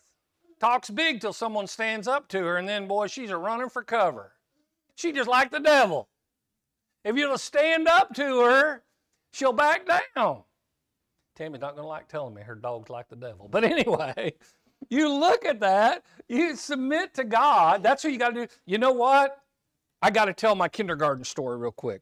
talks 0.63 0.89
big 0.89 1.19
till 1.19 1.33
someone 1.33 1.67
stands 1.67 2.07
up 2.07 2.29
to 2.29 2.39
her, 2.39 2.55
and 2.55 2.67
then, 2.67 2.87
boy, 2.87 3.05
she's 3.07 3.31
a 3.31 3.37
running 3.37 3.67
for 3.67 3.83
cover. 3.83 4.31
She 4.95 5.11
just 5.11 5.29
like 5.29 5.51
the 5.51 5.59
devil. 5.59 6.07
If 7.03 7.17
you'll 7.17 7.37
stand 7.37 7.89
up 7.89 8.13
to 8.15 8.41
her, 8.41 8.83
she'll 9.33 9.51
back 9.51 9.85
down. 9.85 10.43
Tammy's 11.35 11.59
not 11.59 11.75
going 11.75 11.83
to 11.83 11.89
like 11.89 12.07
telling 12.07 12.33
me 12.33 12.43
her 12.43 12.55
dog's 12.55 12.89
like 12.89 13.09
the 13.09 13.17
devil. 13.17 13.49
But 13.51 13.63
anyway, 13.65 14.33
you 14.89 15.13
look 15.13 15.43
at 15.43 15.59
that, 15.59 16.05
you 16.29 16.55
submit 16.55 17.13
to 17.15 17.25
God. 17.25 17.83
That's 17.83 18.05
what 18.05 18.13
you 18.13 18.19
got 18.19 18.33
to 18.33 18.45
do. 18.45 18.53
You 18.65 18.77
know 18.77 18.93
what? 18.93 19.37
I 20.01 20.11
got 20.11 20.25
to 20.25 20.33
tell 20.33 20.55
my 20.55 20.69
kindergarten 20.69 21.25
story 21.25 21.57
real 21.57 21.71
quick. 21.71 22.01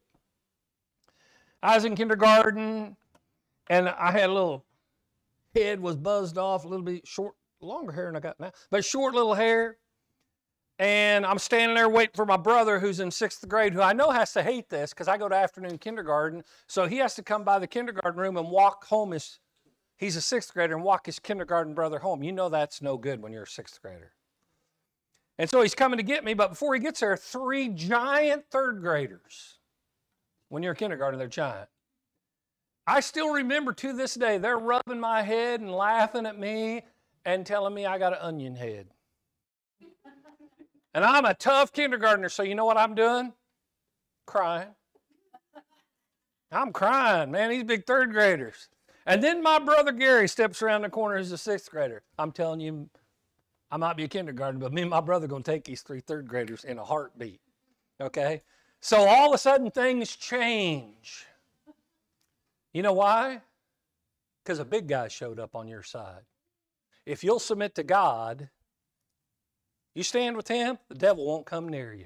I 1.63 1.73
was 1.75 1.85
in 1.85 1.95
kindergarten 1.95 2.95
and 3.71 3.89
I 3.89 4.11
had 4.11 4.29
a 4.29 4.33
little 4.33 4.65
head 5.55 5.79
was 5.79 5.95
buzzed 5.95 6.37
off, 6.37 6.65
a 6.65 6.67
little 6.67 6.85
bit 6.85 7.07
short, 7.07 7.35
longer 7.59 7.91
hair 7.91 8.07
than 8.07 8.15
I 8.15 8.19
got 8.19 8.39
now, 8.39 8.51
but 8.69 8.85
short 8.85 9.13
little 9.13 9.33
hair. 9.33 9.77
And 10.79 11.27
I'm 11.27 11.37
standing 11.37 11.75
there 11.75 11.89
waiting 11.89 12.15
for 12.15 12.25
my 12.25 12.37
brother 12.37 12.79
who's 12.79 12.99
in 12.99 13.11
sixth 13.11 13.47
grade, 13.47 13.73
who 13.73 13.81
I 13.81 13.93
know 13.93 14.09
has 14.09 14.33
to 14.33 14.41
hate 14.41 14.69
this 14.69 14.91
because 14.91 15.07
I 15.07 15.15
go 15.15 15.29
to 15.29 15.35
afternoon 15.35 15.77
kindergarten. 15.77 16.43
So 16.65 16.87
he 16.87 16.97
has 16.97 17.13
to 17.15 17.21
come 17.21 17.43
by 17.43 17.59
the 17.59 17.67
kindergarten 17.67 18.19
room 18.19 18.35
and 18.35 18.49
walk 18.49 18.85
home 18.85 19.11
his, 19.11 19.37
he's 19.97 20.15
a 20.15 20.21
sixth 20.21 20.51
grader, 20.53 20.73
and 20.73 20.83
walk 20.83 21.05
his 21.05 21.19
kindergarten 21.19 21.75
brother 21.75 21.99
home. 21.99 22.23
You 22.23 22.31
know 22.31 22.49
that's 22.49 22.81
no 22.81 22.97
good 22.97 23.21
when 23.21 23.31
you're 23.31 23.43
a 23.43 23.47
sixth 23.47 23.79
grader. 23.79 24.13
And 25.37 25.47
so 25.49 25.61
he's 25.61 25.75
coming 25.75 25.97
to 25.97 26.03
get 26.03 26.23
me, 26.23 26.33
but 26.33 26.49
before 26.49 26.73
he 26.73 26.79
gets 26.79 26.99
there, 26.99 27.15
three 27.15 27.69
giant 27.69 28.45
third 28.49 28.81
graders. 28.81 29.59
When 30.49 30.63
you're 30.63 30.73
a 30.73 30.75
kindergarten, 30.75 31.19
they're 31.19 31.27
giant. 31.27 31.69
I 32.87 32.99
still 32.99 33.31
remember 33.31 33.73
to 33.73 33.93
this 33.93 34.15
day, 34.15 34.37
they're 34.37 34.57
rubbing 34.57 34.99
my 34.99 35.21
head 35.21 35.61
and 35.61 35.71
laughing 35.71 36.25
at 36.25 36.39
me 36.39 36.81
and 37.25 37.45
telling 37.45 37.73
me 37.73 37.85
I 37.85 37.97
got 37.97 38.13
an 38.13 38.19
onion 38.21 38.55
head. 38.55 38.87
and 40.93 41.05
I'm 41.05 41.25
a 41.25 41.33
tough 41.33 41.71
kindergartner, 41.71 42.29
so 42.29 42.43
you 42.43 42.55
know 42.55 42.65
what 42.65 42.77
I'm 42.77 42.95
doing? 42.95 43.33
Crying. 44.25 44.69
I'm 46.51 46.73
crying, 46.73 47.31
man. 47.31 47.49
These 47.49 47.63
big 47.63 47.85
third 47.85 48.11
graders. 48.11 48.67
And 49.05 49.23
then 49.23 49.41
my 49.41 49.57
brother 49.57 49.91
Gary 49.91 50.27
steps 50.27 50.61
around 50.61 50.81
the 50.81 50.89
corner 50.89 51.17
as 51.17 51.31
a 51.31 51.37
sixth 51.37 51.71
grader. 51.71 52.03
I'm 52.19 52.31
telling 52.31 52.59
you, 52.59 52.89
I 53.71 53.77
might 53.77 53.95
be 53.95 54.03
a 54.03 54.07
kindergartner, 54.07 54.59
but 54.59 54.73
me 54.73 54.81
and 54.81 54.89
my 54.89 54.99
brother 54.99 55.25
are 55.25 55.29
going 55.29 55.43
to 55.43 55.51
take 55.51 55.63
these 55.63 55.81
three 55.81 56.01
third 56.01 56.27
graders 56.27 56.65
in 56.65 56.77
a 56.77 56.83
heartbeat. 56.83 57.39
Okay? 58.01 58.41
So 58.81 58.97
all 59.07 59.29
of 59.29 59.35
a 59.35 59.37
sudden 59.37 59.71
things 59.71 60.15
change. 60.15 61.25
You 62.73 62.83
know 62.83 62.93
why? 62.93 63.41
Because 64.43 64.59
a 64.59 64.65
big 64.65 64.87
guy 64.87 65.07
showed 65.07 65.39
up 65.39 65.55
on 65.55 65.67
your 65.67 65.83
side. 65.83 66.21
If 67.05 67.23
you'll 67.23 67.39
submit 67.39 67.75
to 67.75 67.83
God, 67.83 68.49
you 69.95 70.03
stand 70.03 70.37
with 70.37 70.47
him, 70.47 70.77
the 70.87 70.95
devil 70.95 71.25
won't 71.25 71.45
come 71.45 71.67
near 71.67 71.93
you. 71.93 72.05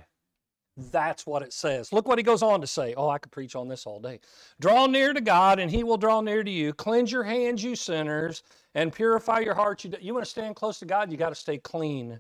That's 0.78 1.26
what 1.26 1.42
it 1.42 1.54
says. 1.54 1.94
Look 1.94 2.08
what 2.08 2.18
he 2.18 2.24
goes 2.24 2.44
on 2.44 2.60
to 2.60 2.68
say. 2.68 2.94
Oh, 2.98 3.08
I 3.08 3.18
could 3.18 3.32
preach 3.32 3.56
on 3.56 3.70
this 3.70 3.86
all 3.86 4.00
day. 4.00 4.20
Draw 4.60 4.88
near 4.88 5.14
to 5.14 5.22
God, 5.22 5.60
and 5.60 5.72
he 5.72 5.84
will 5.84 5.98
draw 5.98 6.20
near 6.20 6.44
to 6.44 6.52
you. 6.52 6.74
Cleanse 6.74 7.12
your 7.12 7.24
hands, 7.24 7.64
you 7.64 7.76
sinners, 7.78 8.44
and 8.74 8.92
purify 8.92 9.40
your 9.40 9.54
hearts. 9.54 9.86
You, 9.86 9.94
you 10.02 10.14
want 10.14 10.26
to 10.26 10.30
stand 10.32 10.56
close 10.58 10.80
to 10.80 10.86
God, 10.86 11.12
you 11.12 11.18
got 11.18 11.30
to 11.30 11.36
stay 11.36 11.58
clean. 11.58 12.20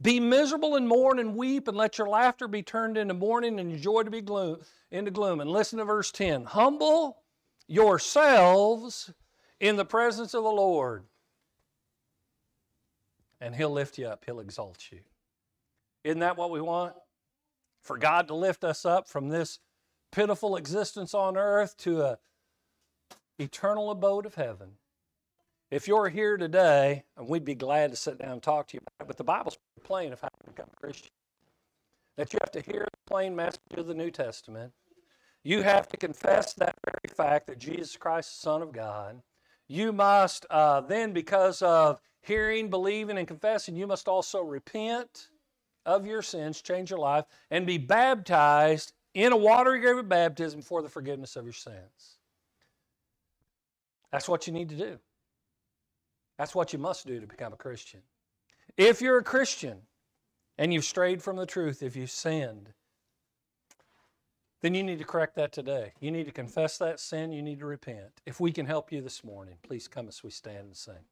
Be 0.00 0.20
miserable 0.20 0.76
and 0.76 0.88
mourn 0.88 1.18
and 1.18 1.36
weep, 1.36 1.68
and 1.68 1.76
let 1.76 1.98
your 1.98 2.08
laughter 2.08 2.48
be 2.48 2.62
turned 2.62 2.96
into 2.96 3.14
mourning 3.14 3.60
and 3.60 3.70
your 3.70 3.80
joy 3.80 4.02
to 4.04 4.10
be 4.10 4.22
gloom, 4.22 4.58
into 4.90 5.10
gloom. 5.10 5.40
And 5.40 5.50
listen 5.50 5.78
to 5.78 5.84
verse 5.84 6.10
10 6.10 6.44
Humble 6.44 7.18
yourselves 7.66 9.12
in 9.60 9.76
the 9.76 9.84
presence 9.84 10.34
of 10.34 10.44
the 10.44 10.50
Lord, 10.50 11.04
and 13.40 13.54
he'll 13.54 13.70
lift 13.70 13.98
you 13.98 14.06
up, 14.06 14.24
he'll 14.24 14.40
exalt 14.40 14.90
you. 14.90 15.00
Isn't 16.04 16.20
that 16.20 16.36
what 16.36 16.50
we 16.50 16.60
want? 16.60 16.94
For 17.82 17.98
God 17.98 18.28
to 18.28 18.34
lift 18.34 18.64
us 18.64 18.84
up 18.84 19.08
from 19.08 19.28
this 19.28 19.58
pitiful 20.12 20.56
existence 20.56 21.14
on 21.14 21.36
earth 21.36 21.76
to 21.78 22.02
a 22.02 22.18
eternal 23.38 23.90
abode 23.90 24.26
of 24.26 24.34
heaven. 24.34 24.72
If 25.70 25.88
you're 25.88 26.08
here 26.08 26.36
today, 26.36 27.04
and 27.16 27.28
we'd 27.28 27.44
be 27.44 27.54
glad 27.54 27.90
to 27.90 27.96
sit 27.96 28.18
down 28.18 28.32
and 28.32 28.42
talk 28.42 28.68
to 28.68 28.74
you 28.74 28.80
about 28.80 29.04
it, 29.04 29.08
but 29.08 29.16
the 29.16 29.24
Bible's 29.24 29.58
plain 29.82 30.12
of 30.12 30.20
how 30.20 30.28
to 30.28 30.50
become 30.50 30.68
a 30.72 30.80
Christian. 30.80 31.10
That 32.16 32.32
you 32.32 32.38
have 32.42 32.52
to 32.52 32.60
hear 32.60 32.86
the 32.90 33.10
plain 33.10 33.36
message 33.36 33.60
of 33.76 33.86
the 33.86 33.94
New 33.94 34.10
Testament. 34.10 34.72
You 35.46 35.62
have 35.62 35.86
to 35.90 35.96
confess 35.96 36.54
that 36.54 36.74
very 36.84 37.14
fact 37.14 37.46
that 37.46 37.60
Jesus 37.60 37.96
Christ 37.96 38.32
is 38.32 38.38
the 38.38 38.42
Son 38.42 38.62
of 38.62 38.72
God. 38.72 39.22
You 39.68 39.92
must 39.92 40.44
uh, 40.50 40.80
then, 40.80 41.12
because 41.12 41.62
of 41.62 42.00
hearing, 42.20 42.68
believing, 42.68 43.16
and 43.16 43.28
confessing, 43.28 43.76
you 43.76 43.86
must 43.86 44.08
also 44.08 44.42
repent 44.42 45.28
of 45.84 46.04
your 46.04 46.20
sins, 46.20 46.60
change 46.60 46.90
your 46.90 46.98
life, 46.98 47.26
and 47.52 47.64
be 47.64 47.78
baptized 47.78 48.92
in 49.14 49.30
a 49.30 49.36
watery 49.36 49.78
grave 49.78 49.98
of 49.98 50.08
baptism 50.08 50.62
for 50.62 50.82
the 50.82 50.88
forgiveness 50.88 51.36
of 51.36 51.44
your 51.44 51.52
sins. 51.52 52.18
That's 54.10 54.28
what 54.28 54.48
you 54.48 54.52
need 54.52 54.70
to 54.70 54.76
do. 54.76 54.98
That's 56.38 56.56
what 56.56 56.72
you 56.72 56.80
must 56.80 57.06
do 57.06 57.20
to 57.20 57.26
become 57.28 57.52
a 57.52 57.56
Christian. 57.56 58.00
If 58.76 59.00
you're 59.00 59.18
a 59.18 59.22
Christian 59.22 59.82
and 60.58 60.74
you've 60.74 60.84
strayed 60.84 61.22
from 61.22 61.36
the 61.36 61.46
truth, 61.46 61.84
if 61.84 61.94
you've 61.94 62.10
sinned, 62.10 62.72
then 64.62 64.74
you 64.74 64.82
need 64.82 64.98
to 64.98 65.04
correct 65.04 65.36
that 65.36 65.52
today. 65.52 65.92
You 66.00 66.10
need 66.10 66.24
to 66.24 66.32
confess 66.32 66.78
that 66.78 67.00
sin. 67.00 67.32
You 67.32 67.42
need 67.42 67.60
to 67.60 67.66
repent. 67.66 68.20
If 68.24 68.40
we 68.40 68.52
can 68.52 68.66
help 68.66 68.90
you 68.90 69.00
this 69.00 69.22
morning, 69.22 69.56
please 69.62 69.88
come 69.88 70.08
as 70.08 70.22
we 70.22 70.30
stand 70.30 70.66
and 70.66 70.76
sing. 70.76 71.04